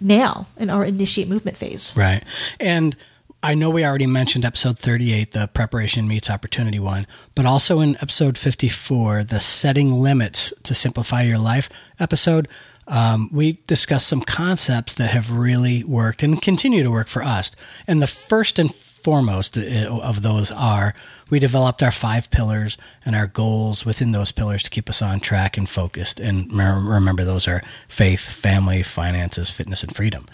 [0.00, 1.92] now in our initiate movement phase.
[1.96, 2.22] Right.
[2.60, 2.96] And
[3.42, 7.96] I know we already mentioned episode 38, the preparation meets opportunity one, but also in
[7.96, 11.68] episode 54, the setting limits to simplify your life
[12.00, 12.48] episode,
[12.88, 17.50] um, we discussed some concepts that have really worked and continue to work for us.
[17.86, 18.74] And the first and
[19.06, 20.92] foremost uh, of those are
[21.30, 25.20] we developed our five pillars and our goals within those pillars to keep us on
[25.20, 26.18] track and focused.
[26.18, 30.26] And remember, remember those are faith, family, finances, fitness, and freedom.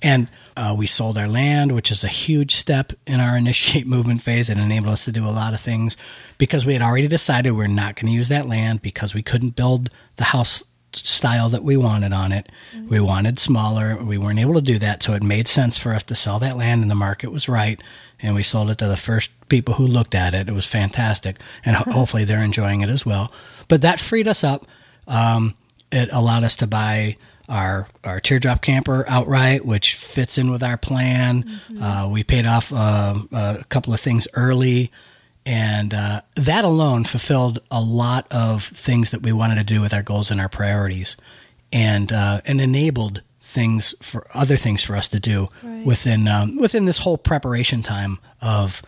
[0.00, 4.22] And uh, we sold our land, which is a huge step in our initiate movement
[4.22, 5.98] phase and enabled us to do a lot of things
[6.38, 9.54] because we had already decided we're not going to use that land because we couldn't
[9.54, 10.64] build the house
[10.96, 12.50] style that we wanted on it.
[12.88, 13.96] We wanted smaller.
[13.96, 15.02] We weren't able to do that.
[15.02, 17.82] So it made sense for us to sell that land and the market was right.
[18.24, 20.48] And we sold it to the first people who looked at it.
[20.48, 21.36] It was fantastic.
[21.64, 23.30] And ho- hopefully they're enjoying it as well.
[23.68, 24.66] But that freed us up.
[25.06, 25.54] Um,
[25.92, 27.16] it allowed us to buy
[27.48, 31.60] our our teardrop camper outright, which fits in with our plan.
[31.80, 34.90] Uh, we paid off um a couple of things early,
[35.44, 39.92] and uh, that alone fulfilled a lot of things that we wanted to do with
[39.92, 41.18] our goals and our priorities,
[41.70, 45.84] and uh, and enabled things for other things for us to do Right.
[45.84, 48.82] within um, within this whole preparation time of.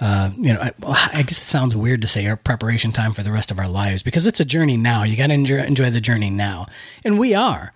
[0.00, 0.72] Uh, you know, I,
[1.12, 3.66] I guess it sounds weird to say our preparation time for the rest of our
[3.66, 5.02] lives because it's a journey now.
[5.02, 6.68] You got to enjoy, enjoy the journey now,
[7.04, 7.72] and we are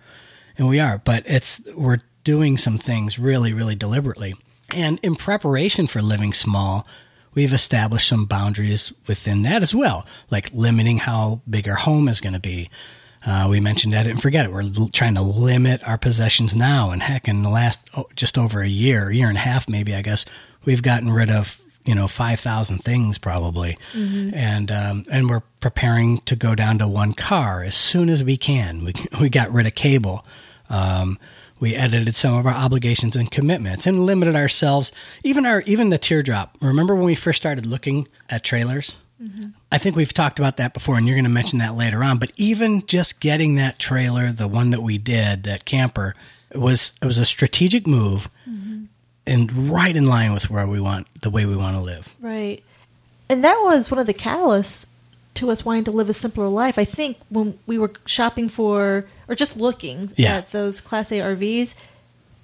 [0.57, 4.35] and we are but it's we're doing some things really really deliberately
[4.73, 6.87] and in preparation for living small
[7.35, 12.21] we've established some boundaries within that as well like limiting how big our home is
[12.21, 12.71] going to be
[13.25, 14.53] Uh, we mentioned edit and forget it.
[14.53, 16.91] We're l- trying to limit our possessions now.
[16.91, 19.95] And heck, in the last oh, just over a year, year and a half, maybe,
[19.95, 20.25] I guess,
[20.65, 26.19] we've gotten rid of you know five thousand things probably, and um, and we're preparing
[26.19, 28.85] to go down to one car as soon as we can.
[28.85, 30.25] We we got rid of cable.
[30.71, 31.19] Um,
[31.61, 34.91] we edited some of our obligations and commitments and limited ourselves.
[35.23, 36.57] Even our even the teardrop.
[36.61, 38.97] Remember when we first started looking at trailers?
[39.71, 42.19] I think we've talked about that before, and you're going to mention that later on.
[42.19, 46.15] But even just getting that trailer, the one that we did, that camper,
[46.51, 48.85] it was it was a strategic move, mm-hmm.
[49.27, 52.15] and right in line with where we want the way we want to live.
[52.21, 52.63] Right.
[53.29, 54.87] And that was one of the catalysts
[55.35, 56.79] to us wanting to live a simpler life.
[56.79, 60.35] I think when we were shopping for, or just looking Yeah.
[60.37, 61.75] at those Class A RVs,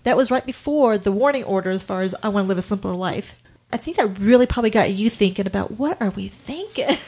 [0.04, 2.62] that was right before the warning order as far as I want to live a
[2.62, 3.42] simpler life.
[3.72, 6.96] I think that really probably got you thinking about what are we thinking?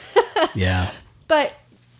[0.55, 0.91] Yeah,
[1.27, 1.53] But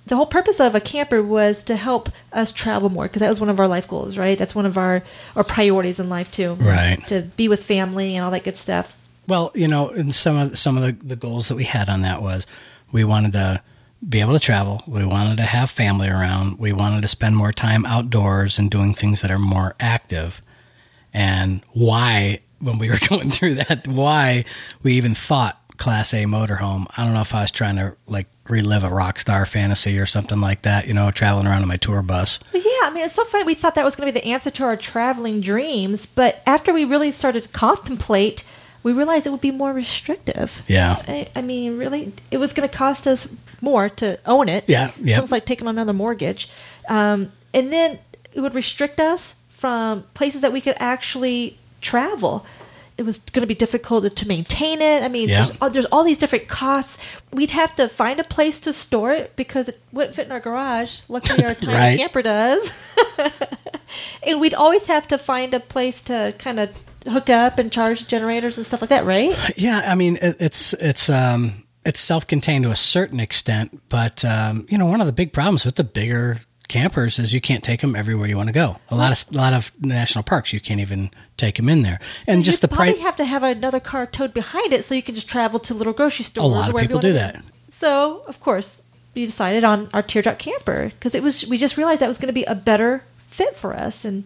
[0.08, 3.39] the whole purpose of a camper was to help us travel more because that was
[3.39, 4.38] one of our life goals, right?
[4.38, 5.04] That's one of our,
[5.36, 6.56] our priorities in life too.
[6.56, 7.06] Right.
[7.08, 8.97] To be with family and all that good stuff.
[9.28, 12.02] Well, you know, and some of some of the, the goals that we had on
[12.02, 12.47] that was
[12.91, 13.62] we wanted to
[14.08, 14.82] be able to travel.
[14.88, 16.58] We wanted to have family around.
[16.58, 20.41] We wanted to spend more time outdoors and doing things that are more active.
[21.13, 24.45] And why, when we were going through that, why
[24.84, 26.86] we even thought Class A motorhome.
[26.95, 30.06] I don't know if I was trying to like relive a rock star fantasy or
[30.06, 30.88] something like that.
[30.88, 32.39] You know, traveling around in my tour bus.
[32.52, 33.45] But yeah, I mean, it's so funny.
[33.45, 36.71] We thought that was going to be the answer to our traveling dreams, but after
[36.71, 38.45] we really started to contemplate,
[38.84, 40.62] we realized it would be more restrictive.
[40.67, 41.02] Yeah.
[41.08, 44.65] I, I mean, really, it was going to cost us more to own it.
[44.67, 45.17] Yeah, It's yep.
[45.17, 46.50] almost like taking on another mortgage.
[46.89, 48.00] Um, and then
[48.34, 52.46] it would restrict us from places that we could actually travel.
[52.98, 55.02] It was going to be difficult to maintain it.
[55.02, 55.38] I mean, Yeah.
[55.46, 56.98] there's, uh, there's all these different costs.
[57.34, 60.39] We'd have to find a place to store it because it wouldn't fit in our
[60.39, 61.00] garage.
[61.10, 61.98] Luckily, our tiny Right.
[61.98, 62.72] camper does.
[64.28, 66.70] and we'd always have to find a place to kind of
[67.08, 69.36] hook up and charge generators and stuff like that, right?
[69.58, 74.65] Yeah, I mean it, it's it's um it's self-contained to a certain extent, but um,
[74.70, 76.39] you know one of the big problems with the bigger
[76.71, 78.77] campers is you can't take them everywhere you want to go.
[78.89, 81.99] A lot of a lot of national parks you can't even take them in there,
[82.27, 83.03] and just the probably price.
[83.03, 85.93] have to have another car towed behind it so you can just travel to little
[85.93, 86.45] grocery stores.
[86.45, 87.43] A lot of people do that.
[87.69, 91.45] So, of course, we decided on our teardrop camper because it was.
[91.45, 94.23] We just realized that was going to be a better fit for us, and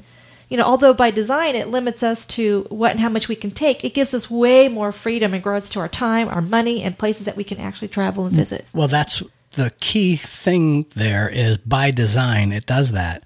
[0.48, 3.50] you know, although by design it limits us to what and how much we can
[3.50, 6.98] take, it gives us way more freedom in regards to our time, our money, and
[6.98, 8.66] places that we can actually travel and visit.
[8.72, 9.24] Well, that's
[9.56, 10.86] the key thing.
[10.96, 13.24] There is by design it does that.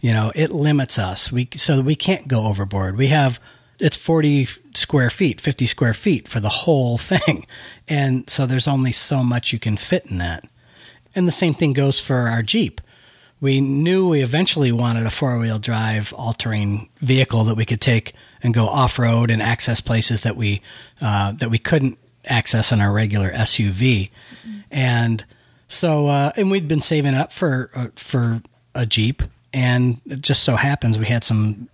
[0.00, 1.32] You know, it limits us.
[1.32, 2.96] We so we can't go overboard.
[2.96, 3.40] We have
[3.78, 7.46] it's 40 square feet, 50 square feet for the whole thing.
[7.86, 10.44] And so there's only so much you can fit in that.
[11.14, 12.80] And the same thing goes for our Jeep.
[13.40, 17.80] We knew we eventually wanted a four wheel drive all terrain vehicle that we could
[17.80, 20.60] take and go off road and access places that we
[21.00, 24.10] uh, that we couldn't access in our regular SUV.
[24.70, 25.24] And
[25.68, 28.40] so, uh, and we'd been saving up for uh, for
[28.74, 31.68] a Jeep, and it just so happens we had some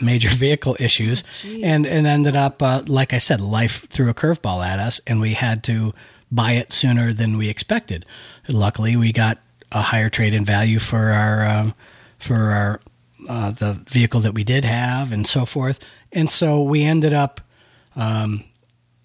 [0.00, 4.64] major vehicle issues, and and ended up, uh, like I said, life threw a curveball
[4.64, 5.94] at us, and we had to
[6.30, 8.04] buy it sooner than we expected.
[8.48, 9.38] Luckily, we got
[9.72, 11.74] a higher trade in value for our um,
[12.18, 12.80] for our
[13.28, 15.80] uh, the vehicle that we did have, and so forth,
[16.12, 17.40] and so we ended up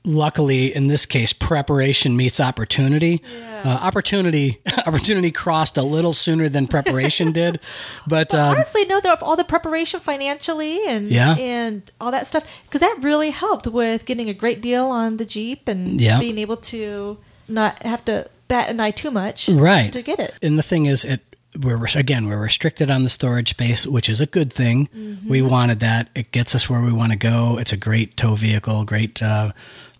[0.05, 3.21] luckily in this case preparation meets opportunity
[3.63, 7.59] uh, opportunity opportunity crossed a little sooner than preparation did
[8.05, 11.35] but um, Honestly, no, the, all the preparation financially and Yeah.
[11.37, 15.25] and all that stuff because that really helped with getting a great deal on the
[15.25, 16.19] Jeep and Yeah.
[16.19, 20.33] being able to not have to bat an eye too much right to get it.
[20.41, 21.21] and the thing is it
[21.61, 25.29] we're again we're restricted on the storage space which is a good thing Mm-hmm.
[25.29, 28.35] we wanted that it gets us where we want to go it's a great tow
[28.35, 29.51] vehicle great uh,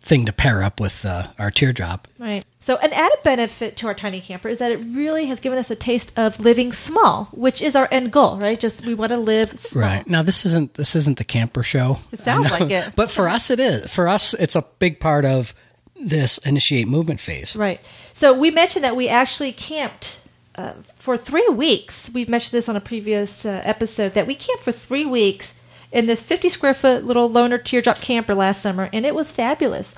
[0.04, 2.46] thing to pair up with uh, our teardrop Right.
[2.60, 5.70] So, an added benefit to our tiny camper is that it really has given us
[5.70, 8.58] a taste of living small, which is our end goal, right?
[8.58, 9.84] Just we want to live small.
[9.84, 12.00] Right now, this isn't this isn't the camper show.
[12.14, 12.94] It sounds like it.
[12.96, 13.94] but for us, it is.
[13.94, 15.54] For us, it's a big part of
[16.00, 17.56] this initiate movement phase.
[17.56, 17.86] Right.
[18.14, 20.22] So we mentioned that we actually camped
[20.56, 22.10] uh, for three weeks.
[22.14, 25.56] We've mentioned this on a previous uh, episode that we camped for three weeks
[25.94, 29.96] in this 50 square foot little loner teardrop camper last summer, and it was fabulous.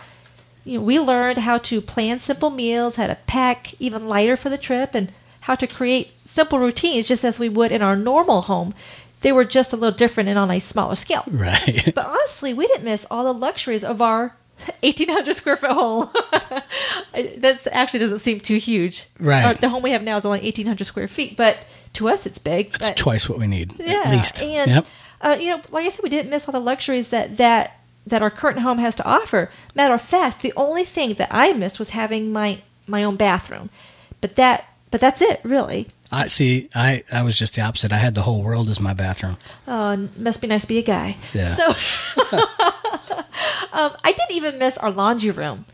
[0.65, 4.49] You know, we learned how to plan simple meals, how to pack even lighter for
[4.49, 8.41] the trip, and how to create simple routines just as we would in our normal
[8.43, 8.73] home.
[9.21, 11.23] They were just a little different and on a smaller scale.
[11.27, 11.91] Right.
[11.95, 14.35] But honestly, we didn't miss all the luxuries of our
[14.81, 16.09] 1,800 square foot home.
[17.13, 19.07] that actually doesn't seem too huge.
[19.19, 19.45] Right.
[19.45, 22.37] Our- the home we have now is only 1,800 square feet, but to us it's
[22.37, 22.67] big.
[22.75, 24.41] It's but twice what we need, yeah, at least.
[24.41, 24.85] and yep.
[25.25, 28.21] Uh, you know, like I said, we didn't miss all the luxuries that that that
[28.21, 29.49] our current home has to offer.
[29.73, 33.71] Matter of fact, the only thing that I missed was having my my own bathroom,
[34.21, 35.87] but that but that's it really.
[36.11, 36.69] I see.
[36.75, 37.91] I I was just the opposite.
[37.91, 39.37] I had the whole world as my bathroom.
[39.67, 41.17] Oh, must be nice to be a guy.
[41.33, 41.55] Yeah.
[41.55, 41.67] So
[43.73, 45.65] um, I didn't even miss our laundry room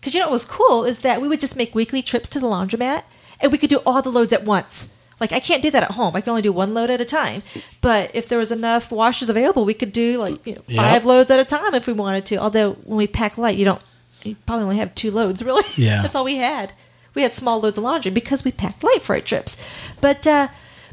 [0.00, 2.40] because you know what was cool is that we would just make weekly trips to
[2.40, 3.04] the laundromat
[3.40, 4.92] and we could do all the loads at once.
[5.20, 6.14] Like I can't do that at home.
[6.14, 7.42] I can only do one load at a time.
[7.80, 10.76] But if there was enough washers available, we could do like you know, Yep.
[10.76, 12.36] five loads at a time if we wanted to.
[12.36, 13.82] Although when we pack light, you don't.
[14.24, 15.64] You probably only have two loads, really.
[15.76, 16.02] Yeah.
[16.02, 16.72] that's all we had.
[17.14, 19.56] We had small loads of laundry because we packed light for our trips.
[20.00, 20.48] But uh,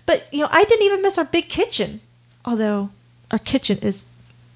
[0.06, 2.02] but you know, I didn't even miss our big kitchen.
[2.46, 2.90] Although
[3.32, 4.04] our kitchen is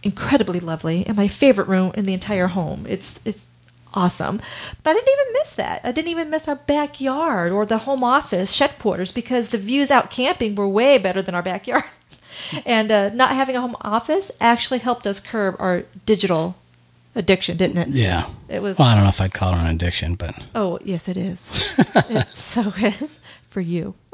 [0.01, 2.85] incredibly lovely and my favorite room in the entire home.
[2.87, 3.45] It's it's
[3.93, 4.41] awesome.
[4.83, 5.81] But I didn't even miss that.
[5.83, 9.91] I didn't even miss our backyard or the home office shed quarters because the views
[9.91, 11.83] out camping were way better than our backyard.
[12.65, 16.55] and uh, not having a home office actually helped us curb our digital
[17.15, 17.87] addiction, didn't it?
[17.89, 18.29] Yeah.
[18.47, 18.77] It was.
[18.77, 21.51] Well, I don't know if I'd call it an addiction, but Oh, yes, it is.
[21.95, 23.95] it so is for you.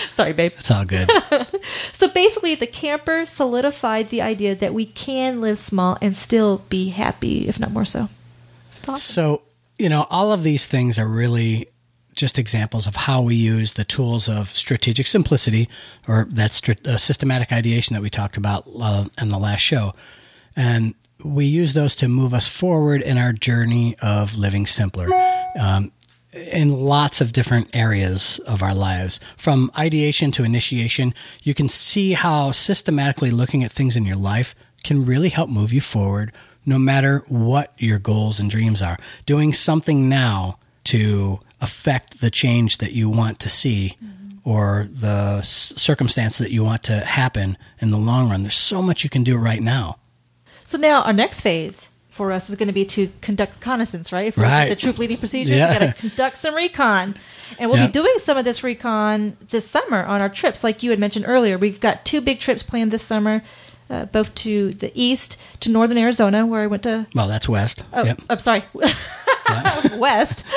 [0.10, 0.52] Sorry, babe.
[0.58, 1.08] it's all good.
[1.92, 6.88] So basically, the camper solidified the idea that we can live small and still be
[6.88, 8.08] happy, if not more so.
[8.88, 8.96] Awesome.
[8.96, 9.42] So,
[9.78, 11.68] you know, all of these things are really
[12.14, 15.68] just examples of how we use the tools of strategic simplicity
[16.08, 19.94] or that uh, systematic ideation that we talked about uh, in the last show.
[20.56, 25.08] And we use those to move us forward in our journey of living simpler.
[25.58, 25.92] Um,
[26.32, 29.18] in lots of different areas of our lives.
[29.36, 31.12] From ideation to initiation,
[31.42, 35.72] you can see how systematically looking at things in your life can really help move
[35.72, 36.32] you forward
[36.64, 38.98] no matter what your goals and dreams are.
[39.26, 44.48] Doing something now to affect the change that you want to see mm-hmm.
[44.48, 48.42] or the circumstance that you want to happen in the long run.
[48.42, 49.98] There's so much you can do right now.
[50.64, 54.34] So now our next phase for us is going to be to conduct reconnaissance, right?
[54.34, 54.68] For Right.
[54.68, 55.72] The troop leading procedures, Yeah.
[55.72, 57.14] we got to conduct some recon.
[57.58, 57.86] And we'll Yeah.
[57.86, 60.62] be doing some of this recon this summer on our trips.
[60.64, 63.42] Like you had mentioned earlier, we've got two big trips planned this summer,
[63.90, 67.06] uh, both to the east, to northern Arizona, where I went to.
[67.14, 67.84] Well, that's west.
[67.92, 68.22] Oh, Yep.
[68.30, 68.62] I'm sorry.
[69.96, 70.44] West.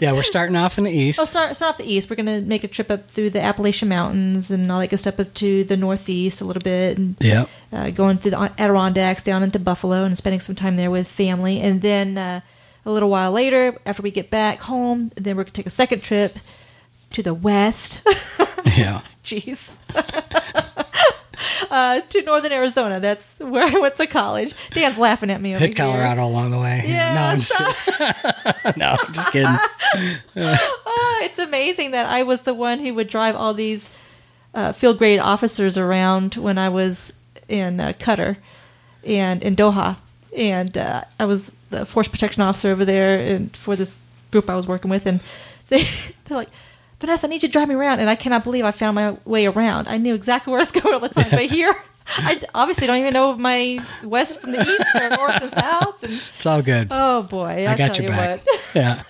[0.00, 1.18] Yeah, we're starting off in the east.
[1.18, 2.10] I'll start, start off the east.
[2.10, 4.98] We're going to make a trip up through the Appalachian Mountains and all that good
[4.98, 7.48] stuff up to the northeast a little bit and Yep.
[7.72, 11.60] uh, going through the Adirondacks down into Buffalo and spending some time there with family.
[11.60, 12.40] And then uh,
[12.84, 15.70] a little while later, after we get back home, then we're going to take a
[15.70, 16.36] second trip
[17.12, 18.02] to the west.
[18.76, 19.00] Yeah.
[19.24, 19.70] Jeez.
[21.70, 23.00] uh, to northern Arizona.
[23.00, 24.54] That's where I went to college.
[24.70, 25.86] Dan's laughing at me over Hit here.
[25.86, 26.84] Colorado along the way.
[26.86, 29.48] Yeah, No, I'm just, no, I'm just kidding.
[30.36, 33.88] Ah, it's amazing that I was the one who would drive all these
[34.54, 37.12] uh, field grade officers around when I was
[37.48, 38.36] in uh, Qatar
[39.04, 39.98] and in Doha,
[40.36, 43.98] and uh, I was the force protection officer over there and for this
[44.32, 45.20] group I was working with, and
[45.68, 45.84] they
[46.24, 46.50] they're like.
[47.00, 49.16] Vanessa, I need you to drive me around, and I cannot believe I found my
[49.24, 49.88] way around.
[49.88, 51.74] I knew exactly where I was going all the time, but here,
[52.06, 56.02] I obviously don't even know my west from the east or north and south.
[56.02, 56.88] And It's all good.
[56.90, 58.44] oh boy, I'll I got your you back.
[58.46, 58.68] what.
[58.74, 59.02] Yeah.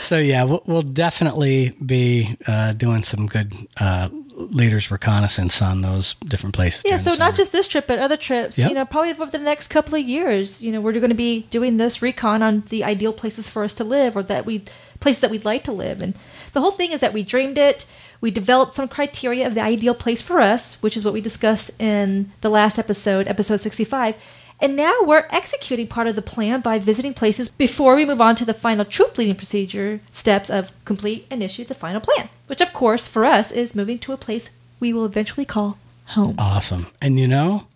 [0.00, 6.14] so yeah, we'll, we'll definitely be uh, doing some good uh, leaders reconnaissance on those
[6.14, 6.82] different places.
[6.84, 8.58] Yeah, so not just this trip, but other trips.
[8.58, 8.68] Yep.
[8.68, 10.62] You know, probably over the next couple of years.
[10.62, 13.72] You know, we're going to be doing this recon on the ideal places for us
[13.74, 14.62] to live, or that we
[15.00, 16.02] places that we'd like to live.
[16.02, 16.14] And
[16.54, 17.84] the whole thing is that we dreamed it.
[18.22, 21.78] We developed some criteria of the ideal place for us, which is what we discussed
[21.78, 24.16] in the last episode, episode sixty-five.
[24.60, 28.36] And now we're executing part of the plan by visiting places before we move on
[28.36, 32.62] to the final troop leading procedure steps of complete and issue the final plan, which,
[32.62, 34.48] of course, for us is moving to a place
[34.80, 36.36] we will eventually call home.
[36.38, 36.86] awesome.
[37.02, 37.66] And you know,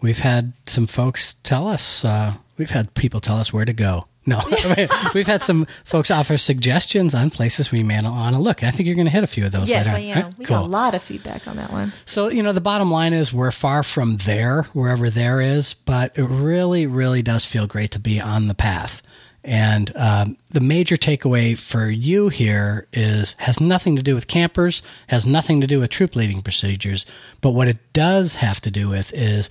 [0.00, 2.04] we've had some folks tell us.
[2.04, 4.06] Uh, we've had people tell us where to go.
[4.28, 4.40] No,
[5.14, 8.62] we've had some folks offer suggestions on places we may want to look.
[8.62, 9.96] I think you're going to hit a few of those Yes, later.
[9.96, 10.24] I am.
[10.24, 10.38] Right?
[10.38, 10.56] We Cool.
[10.58, 11.92] got a lot of feedback on that one.
[12.04, 16.12] So, you know, the bottom line is we're far from there, wherever there is, but
[16.18, 19.00] it really, really does feel great to be on the path.
[19.44, 24.82] And um, the major takeaway for you here is has nothing to do with campers,
[25.08, 27.06] has nothing to do with troop leading procedures,
[27.40, 29.48] but what it does have to do with is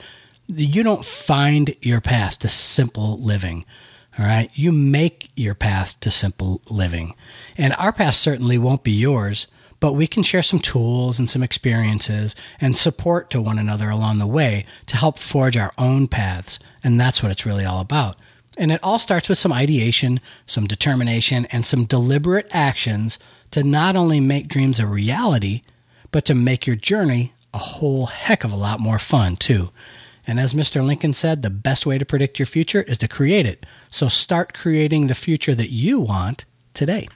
[0.54, 3.65] you don't find your path to simple living.
[4.20, 4.50] All right.
[4.56, 7.13] You make your path to simple living.
[7.58, 9.48] And our path certainly won't be yours,
[9.80, 14.18] but we can share some tools and some experiences and support to one another along
[14.18, 16.58] the way to help forge our own paths.
[16.84, 18.18] And that's what it's really all about.
[18.58, 23.20] And it all starts with some ideation, some determination, and some deliberate actions
[23.52, 25.62] to not only make dreams a reality,
[26.10, 29.70] but to make your journey a whole heck of a lot more fun, too.
[30.28, 30.86] And as Mr.
[30.86, 33.65] Lincoln said, the best way to predict your future is to create it.
[33.90, 37.08] So start creating the future that you want today.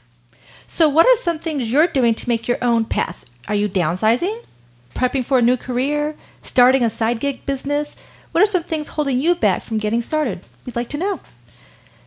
[0.66, 3.26] So, what are some things you're doing to make your own path?
[3.50, 4.46] Are you downsizing?
[4.96, 6.16] Prepping for a new career?
[6.42, 7.98] Starting a side gig business?
[8.32, 10.46] What are some things holding you back from getting started?
[10.66, 11.20] We'd like to know.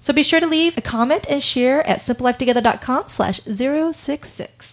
[0.00, 4.72] So be sure to leave a comment and share at simplelifetogether.com slash 066.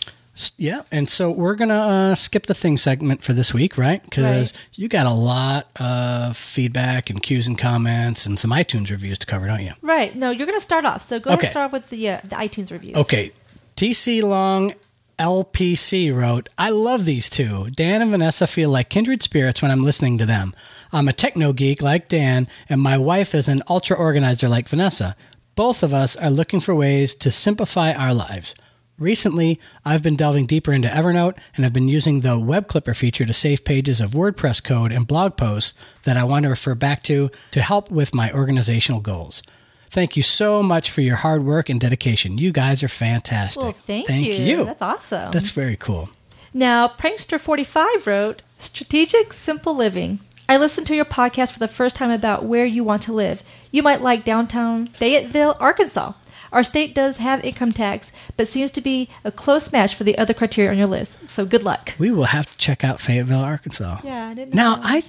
[0.57, 4.01] Yeah, and so we're gonna uh, skip the thing segment for this week, right?
[4.03, 4.61] Because Right.
[4.75, 9.25] you got a lot of feedback and cues and comments and some iTunes reviews to
[9.25, 9.73] cover, don't you?
[9.81, 10.15] Right.
[10.15, 11.01] No, you're going to start off.
[11.03, 12.95] So go ahead and start with the, uh, the iTunes reviews.
[12.97, 13.31] Okay,
[13.75, 14.73] TC Long
[15.19, 17.69] LPC wrote, I love these two.
[17.71, 20.53] Dan and Vanessa feel like kindred spirits when I'm listening to them.
[20.91, 25.15] I'm a techno geek like Dan, and my wife is an ultra organizer like Vanessa.
[25.55, 28.55] Both of us are looking for ways to simplify our lives.
[29.01, 33.25] Recently, I've been delving deeper into Evernote and have been using the web clipper feature
[33.25, 35.73] to save pages of WordPress code and blog posts
[36.03, 39.41] that I want to refer back to to help with my organizational goals.
[39.89, 42.37] Thank you so much for your hard work and dedication.
[42.37, 43.63] You guys are fantastic.
[43.63, 44.33] Well, thank, Thank you.
[44.33, 44.65] you.
[44.65, 45.31] That's awesome.
[45.31, 46.11] That's very cool.
[46.53, 50.19] Now, Prankster45 wrote Strategic Simple Living.
[50.47, 53.41] I listened to your podcast for the first time about where you want to live.
[53.71, 56.13] You might like downtown Fayetteville, Arkansas.
[56.51, 60.17] Our state does have income tax, but seems to be a close match for the
[60.17, 61.29] other criteria on your list.
[61.29, 61.93] So good luck.
[61.97, 63.99] We will have to check out Fayetteville, Arkansas.
[64.03, 64.81] Yeah, I didn't Now, know.
[64.83, 65.03] I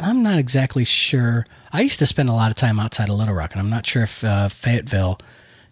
[0.00, 1.46] I'm not exactly sure.
[1.72, 3.86] I used to spend a lot of time outside of Little Rock, and I'm not
[3.86, 5.18] sure if uh, Fayetteville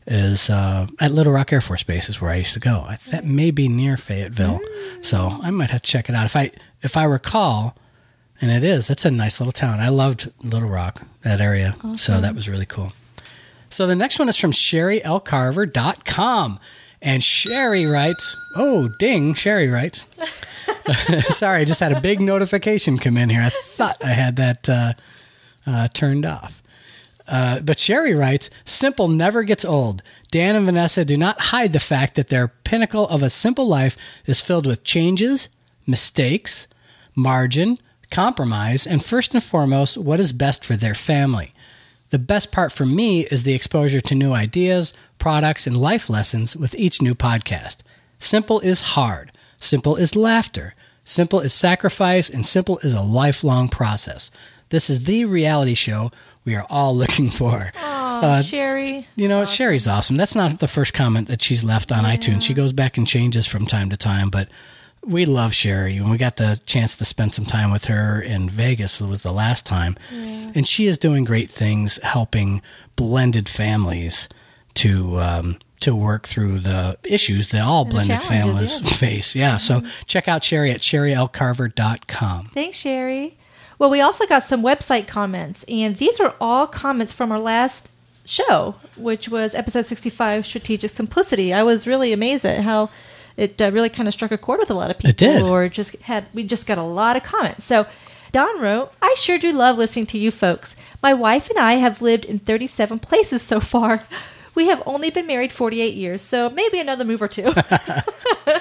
[0.06, 2.84] is uh, at Little Rock Air Force Base is where I used to go.
[2.88, 4.60] I, that may be near Fayetteville,
[5.00, 6.24] so I might have to check it out.
[6.26, 6.52] If I
[6.82, 7.76] if I recall,
[8.40, 9.80] and it is, it's a nice little town.
[9.80, 12.92] I loved Little Rock, that area, so that was really cool.
[13.70, 16.60] So the next one is from SherryLCarver.com.
[17.02, 20.04] And Sherry writes, Oh, ding, Sherry writes.
[21.28, 23.42] Sorry, I just had a big notification come in here.
[23.42, 24.92] I thought I had that uh,
[25.66, 26.62] uh, turned off.
[27.26, 30.02] Uh, but Sherry writes, Simple never gets old.
[30.30, 33.96] Dan and Vanessa do not hide the fact that their pinnacle of a simple life
[34.26, 35.48] is filled with changes,
[35.86, 36.66] mistakes,
[37.14, 37.78] margin,
[38.10, 41.52] compromise, and first and foremost, what is best for their family.
[42.10, 46.56] The best part for me is the exposure to new ideas, products, and life lessons
[46.56, 47.78] with each new podcast.
[48.18, 49.32] Simple is hard.
[49.58, 50.74] Simple is laughter.
[51.04, 54.30] Simple is sacrifice, and simple is a lifelong process.
[54.70, 56.10] This is the reality show
[56.44, 57.72] we are all looking for.
[57.76, 59.06] Aw, Uh, Sherry.
[59.16, 60.16] You know, Sherry's awesome.
[60.16, 62.42] That's not the first comment that she's left on iTunes.
[62.42, 64.48] She goes back and changes from time to time, but
[65.04, 65.96] we love Sherry.
[65.96, 69.00] And we got the chance to spend some time with her in Vegas.
[69.00, 69.96] It was the last time.
[70.10, 72.62] And she is doing great things helping
[72.96, 74.28] blended families
[74.74, 78.90] to um, to work through the issues that all the blended families yeah.
[78.90, 79.34] face.
[79.34, 79.56] Yeah.
[79.56, 82.50] So check out Sherry at sherrylcarver.com.
[82.52, 83.36] Thanks, Sherry.
[83.78, 87.88] Well, we also got some website comments, and these are all comments from our last
[88.26, 91.54] show, which was episode 65 Strategic Simplicity.
[91.54, 92.90] I was really amazed at how
[93.36, 95.10] it uh, really kind of struck a chord with a lot of people.
[95.10, 95.42] It did.
[95.42, 97.64] Or just had, we just got a lot of comments.
[97.64, 97.86] So,
[98.32, 100.76] Don wrote, I sure do love listening to you folks.
[101.02, 104.04] My wife and I have lived in 37 places so far.
[104.54, 107.52] We have only been married 48 years, so maybe another move or two.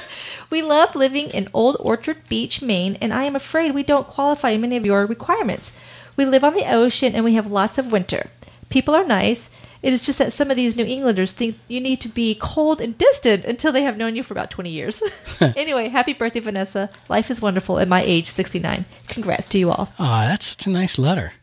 [0.50, 4.50] We love living in Old Orchard Beach, Maine, and I am afraid we don't qualify
[4.50, 5.72] in many of your requirements.
[6.16, 8.32] We live on the ocean and we have lots of winter.
[8.70, 9.48] People are nice.
[9.82, 12.82] It is just that some of these New Englanders think you need to be cold
[12.82, 15.02] and distant until they have known you for about 20 years.
[15.42, 16.90] anyway, happy birthday, Vanessa.
[17.08, 18.86] Life is wonderful at my age, 69.
[19.08, 19.90] Congrats to you all.
[20.00, 21.34] Aw, that's such a nice letter.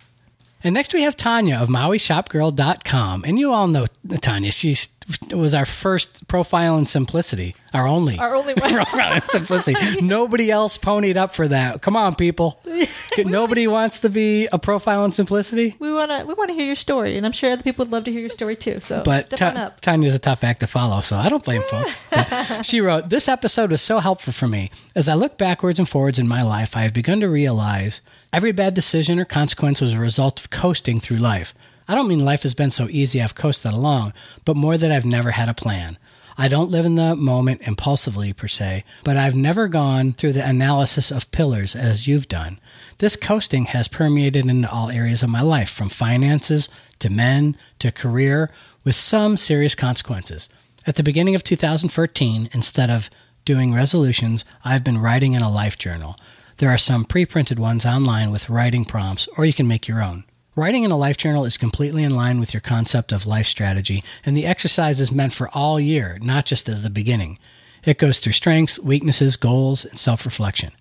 [0.66, 3.22] And next we have Tanya of MauiShopGirl.com.
[3.24, 3.86] And you all know
[4.20, 4.50] Tanya.
[4.50, 4.74] She
[5.30, 8.18] was our first profile in simplicity, our only.
[8.18, 8.74] Our only one.
[8.74, 10.00] profile in simplicity.
[10.00, 11.82] Nobody else ponied up for that.
[11.82, 12.60] Come on, people.
[13.18, 15.76] Nobody wants to be a profile in simplicity.
[15.78, 17.92] We want to we want to hear your story, and I'm sure other people would
[17.92, 18.80] love to hear your story too.
[18.80, 19.80] So But Ta- up.
[19.82, 21.96] Tanya's a tough act to follow, so I don't blame folks.
[22.10, 24.72] But she wrote, This episode was so helpful for me.
[24.96, 28.02] As I look backwards and forwards in my life, I have begun to realize
[28.32, 31.54] every bad decision or consequence was a result of coasting through life.
[31.88, 34.12] I don't mean life has been so easy I've coasted along,
[34.44, 35.98] but more that I've never had a plan.
[36.38, 40.46] I don't live in the moment impulsively per se, but I've never gone through the
[40.46, 42.58] analysis of pillars as you've done.
[42.98, 46.68] This coasting has permeated into all areas of my life, from finances
[46.98, 48.50] to men to career,
[48.84, 50.50] with some serious consequences.
[50.86, 53.08] At the beginning of 2013, instead of
[53.46, 56.16] doing resolutions, I've been writing in a life journal.
[56.59, 60.02] There are some pre printed ones online with writing prompts, or you can make your
[60.02, 60.24] own.
[60.54, 64.02] Writing in a life journal is completely in line with your concept of life strategy,
[64.24, 67.38] and the exercise is meant for all year, not just at the beginning.
[67.84, 70.72] It goes through strengths, weaknesses, goals, and self reflection.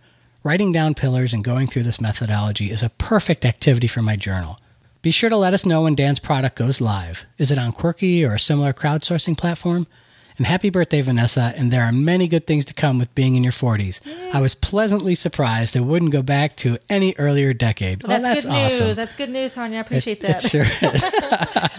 [0.44, 4.58] Writing down pillars and going through this methodology is a perfect activity for my journal.
[5.02, 7.26] Be sure to let us know when Dan's product goes live.
[7.38, 9.88] Is it on Quirky or a similar crowdsourcing platform?
[10.38, 11.54] And happy birthday, Vanessa.
[11.56, 14.02] And there are many good things to come with being in your 40s.
[14.34, 18.02] I was pleasantly surprised it wouldn't go back to any earlier decade.
[18.02, 18.88] That's, well, that's good awesome.
[18.88, 18.96] news.
[18.98, 19.78] That's good news, Tanya.
[19.78, 20.44] I appreciate It, that.
[20.44, 21.04] it sure is.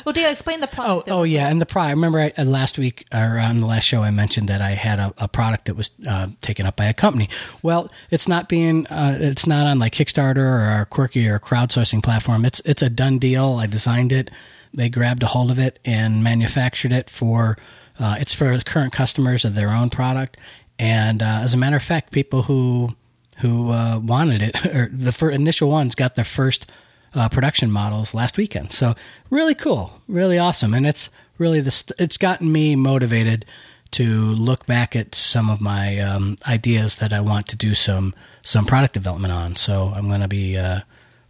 [0.06, 1.10] well, Dale, explain the Oh, product.
[1.10, 1.96] oh yeah, and the product.
[1.96, 4.98] Remember, I, uh, last week or on the last show, I mentioned that I had
[4.98, 7.28] a, a product that was uh, taken up by a company.
[7.62, 12.02] Well, it's not being, uh, it's not on like Kickstarter or a Quirky or crowdsourcing
[12.02, 12.44] platform.
[12.44, 13.54] It's it's a done deal.
[13.56, 14.30] I designed it.
[14.72, 17.56] They grabbed a hold of it and manufactured it for.
[17.98, 20.36] Uh, it's for current customers of their own product,
[20.78, 22.94] and uh, as a matter of fact, people who
[23.38, 26.70] who uh, wanted it or the fir- initial ones got their first
[27.14, 28.72] uh, production models last weekend.
[28.72, 28.94] So
[29.30, 33.44] really cool, really awesome, and it's really the st- it's gotten me motivated
[33.92, 38.14] to look back at some of my um, ideas that I want to do some
[38.42, 39.56] some product development on.
[39.56, 40.80] So I'm going to be uh,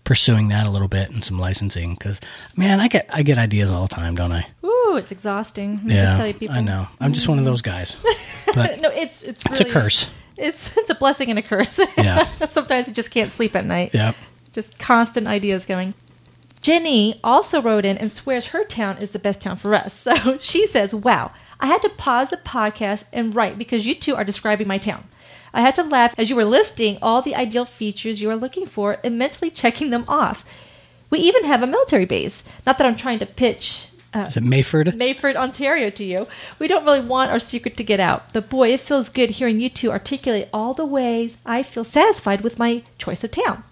[0.05, 2.21] pursuing that a little bit and some licensing because
[2.57, 4.47] man, I get I get ideas all the time, don't I?
[4.65, 5.81] Ooh, it's exhausting.
[5.85, 6.57] Let yeah, just tell you, people.
[6.57, 6.89] I know.
[7.01, 7.97] I'm just one of those guys.
[8.57, 10.09] No, it's it's it's a curse.
[10.39, 11.79] It's it's a blessing and a curse.
[11.99, 12.25] Yeah.
[12.47, 13.93] Sometimes you just can't sleep at night.
[13.93, 14.17] Yep.
[14.53, 15.93] Just constant ideas going.
[16.63, 19.95] Jenny also wrote in and swears her town is the best town for us.
[20.17, 24.15] So she says, Wow, I had to pause the podcast and write because you two
[24.15, 25.07] are describing my town.
[25.53, 28.67] I had to laugh as you were listing all the ideal features you are looking
[28.67, 30.45] for and mentally checking them off.
[31.11, 32.43] We even have a military base.
[32.67, 34.87] Not that I'm trying to pitch uh, Is it Meaford?
[34.97, 36.27] Meaford, Ontario to you.
[36.59, 39.61] We don't really want our secret to get out, but boy, it feels good hearing
[39.61, 43.65] you two articulate all the ways I feel satisfied with my choice of town.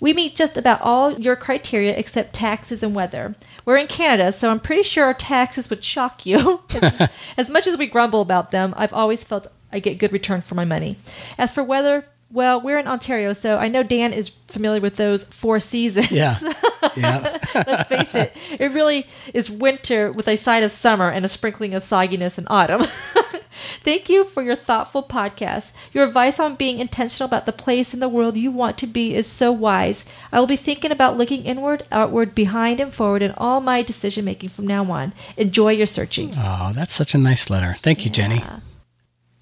[0.00, 3.36] We meet just about all your criteria except taxes and weather.
[3.64, 6.64] We're in Canada, so I'm pretty sure our taxes would shock you.
[6.82, 10.40] as, as much as we grumble about them, I've always felt I get good return
[10.40, 10.98] for my money.
[11.38, 15.24] As for weather, well, we're in Ontario, so I know Dan is familiar with those
[15.24, 16.10] four seasons.
[16.10, 16.38] Yeah.
[16.96, 17.38] Yeah.
[17.54, 21.74] Let's face it, it really is winter with a side of summer and a sprinkling
[21.74, 22.82] of sogginess in autumn.
[23.84, 25.72] Thank you for your thoughtful podcast.
[25.92, 29.14] Your advice on being intentional about the place in the world you want to be
[29.14, 30.04] is so wise.
[30.32, 34.24] I will be thinking about looking inward, outward, behind, and forward in all my decision
[34.24, 35.12] making from now on.
[35.36, 36.32] Enjoy your searching.
[36.36, 37.74] Oh, that's such a nice letter.
[37.74, 38.42] Thank you, Jenny.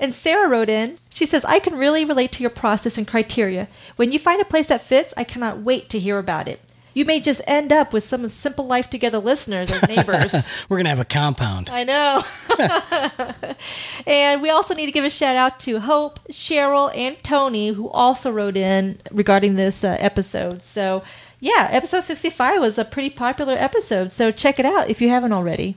[0.00, 3.68] And Sarah wrote in, she says, I can really relate to your process and criteria.
[3.96, 6.60] When you find a place that fits, I cannot wait to hear about it.
[6.94, 10.32] You may just end up with some of Simple Life Together listeners or neighbors.
[10.68, 11.70] We're going to have a compound.
[11.70, 12.24] I know.
[14.06, 17.88] and we also need to give a shout out to Hope, Cheryl, and Tony, who
[17.90, 20.62] also wrote in regarding this uh, episode.
[20.62, 21.04] So,
[21.38, 24.12] yeah, episode 65 was a pretty popular episode.
[24.12, 25.76] So, check it out if you haven't already.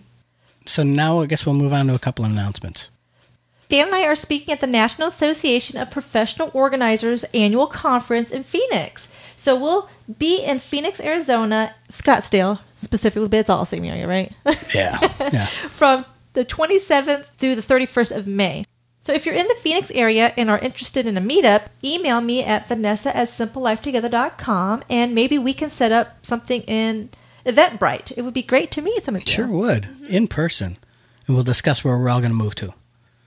[0.65, 2.89] So now I guess we'll move on to a couple of announcements.
[3.74, 8.43] Dan and I are speaking at the National Association of Professional Organizers annual conference in
[8.43, 9.09] Phoenix.
[9.36, 14.32] So we'll be in Phoenix, Arizona, Scottsdale specifically, but it's all the same area, right?
[14.76, 14.99] Yeah.
[15.34, 15.45] Yeah.
[15.69, 18.63] From the 27th through the 31st of May.
[19.01, 22.43] So if you're in the Phoenix area and are interested in a meetup, email me
[22.43, 27.09] at vanessa at simplelifetogether.com and maybe we can set up something in
[27.43, 28.15] Eventbrite.
[28.15, 29.34] It would be great to meet some of you.
[29.34, 29.89] Sure would.
[30.07, 30.78] In person.
[31.26, 32.76] And we'll discuss where we're all going to move to.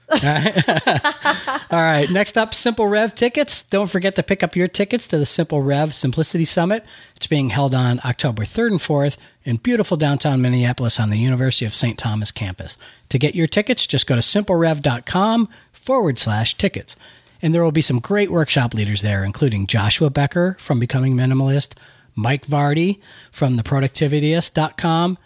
[0.09, 0.67] All right.
[1.71, 2.09] All right.
[2.09, 3.63] Next up, Simple Rev tickets.
[3.63, 6.85] Don't forget to pick up your tickets to the Simple Rev Simplicity Summit.
[7.15, 11.65] It's being held on October 3rd and 4th in beautiful downtown Minneapolis on the University
[11.65, 11.97] of St.
[11.97, 12.77] Thomas campus.
[13.09, 16.95] To get your tickets, just go to simplerev.com forward slash tickets.
[17.41, 21.73] And there will be some great workshop leaders there, including Joshua Becker from Becoming Minimalist,
[22.15, 22.99] Mike Vardy
[23.31, 25.17] from theproductivityist.com,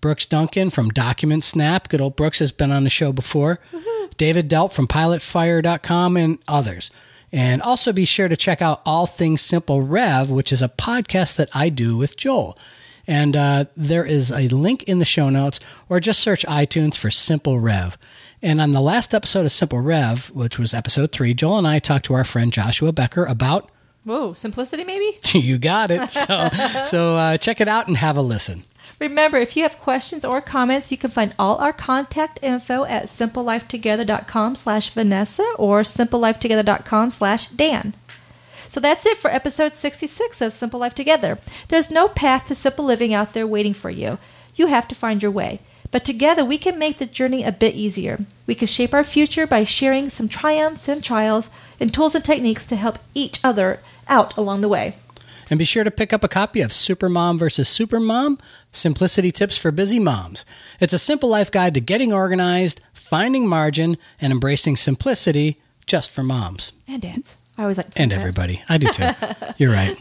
[0.00, 1.88] Brooks Duncan from Document Snap.
[1.88, 3.60] Good old Brooks has been on the show before.
[3.72, 3.93] Mm-hmm.
[4.16, 6.90] David Delp from pilotfire.com and others.
[7.32, 11.36] And also be sure to check out All Things Simple Rev, which is a podcast
[11.36, 12.56] that I do with Joel.
[13.06, 17.10] And uh, there is a link in the show notes, or just search iTunes for
[17.10, 17.98] Simple Rev.
[18.40, 21.78] And on the last episode of Simple Rev, which was episode three, Joel and I
[21.78, 23.70] talked to our friend Joshua Becker about
[24.04, 25.18] Whoa, simplicity maybe?
[25.38, 26.10] you got it.
[26.10, 26.50] So,
[26.84, 28.64] so uh, check it out and have a listen.
[29.00, 33.04] Remember, if you have questions or comments, you can find all our contact info at
[33.04, 37.94] simplelifetogether.com slash Vanessa or simplelifetogether.com slash Dan.
[38.68, 41.38] So that's it for episode 66 of Simple Life Together.
[41.68, 44.18] There's no path to simple living out there waiting for you.
[44.54, 45.60] You have to find your way.
[45.90, 48.26] But together we can make the journey a bit easier.
[48.46, 52.66] We can shape our future by sharing some triumphs and trials and tools and techniques
[52.66, 54.96] to help each other out along the way.
[55.50, 58.40] And be sure to pick up a copy of Supermom versus Supermom
[58.72, 60.44] Simplicity Tips for Busy Moms.
[60.80, 66.22] It's a simple life guide to getting organized, finding margin, and embracing simplicity just for
[66.22, 66.72] moms.
[66.88, 67.36] And dads.
[67.58, 68.18] I always like to And that.
[68.18, 68.62] everybody.
[68.68, 69.10] I do too.
[69.58, 69.96] You're right.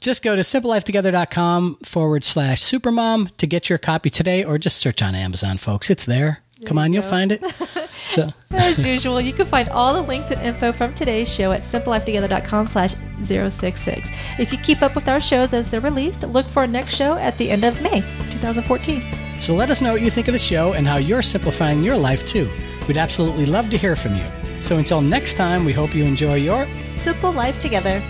[0.00, 5.00] Just go to simplelifetogether.com forward slash supermom to get your copy today or just search
[5.00, 5.88] on Amazon, folks.
[5.90, 6.41] It's there.
[6.64, 7.42] Come on, you'll find it.
[8.08, 11.60] So As usual, you can find all the links and info from today's show at
[11.60, 12.94] simplelifetogether.com slash
[13.24, 14.10] 066.
[14.38, 17.14] If you keep up with our shows as they're released, look for our next show
[17.14, 18.00] at the end of May
[18.32, 19.02] 2014.
[19.40, 21.96] So let us know what you think of the show and how you're simplifying your
[21.96, 22.50] life too.
[22.86, 24.26] We'd absolutely love to hear from you.
[24.60, 28.02] So until next time, we hope you enjoy your Simple Life Together.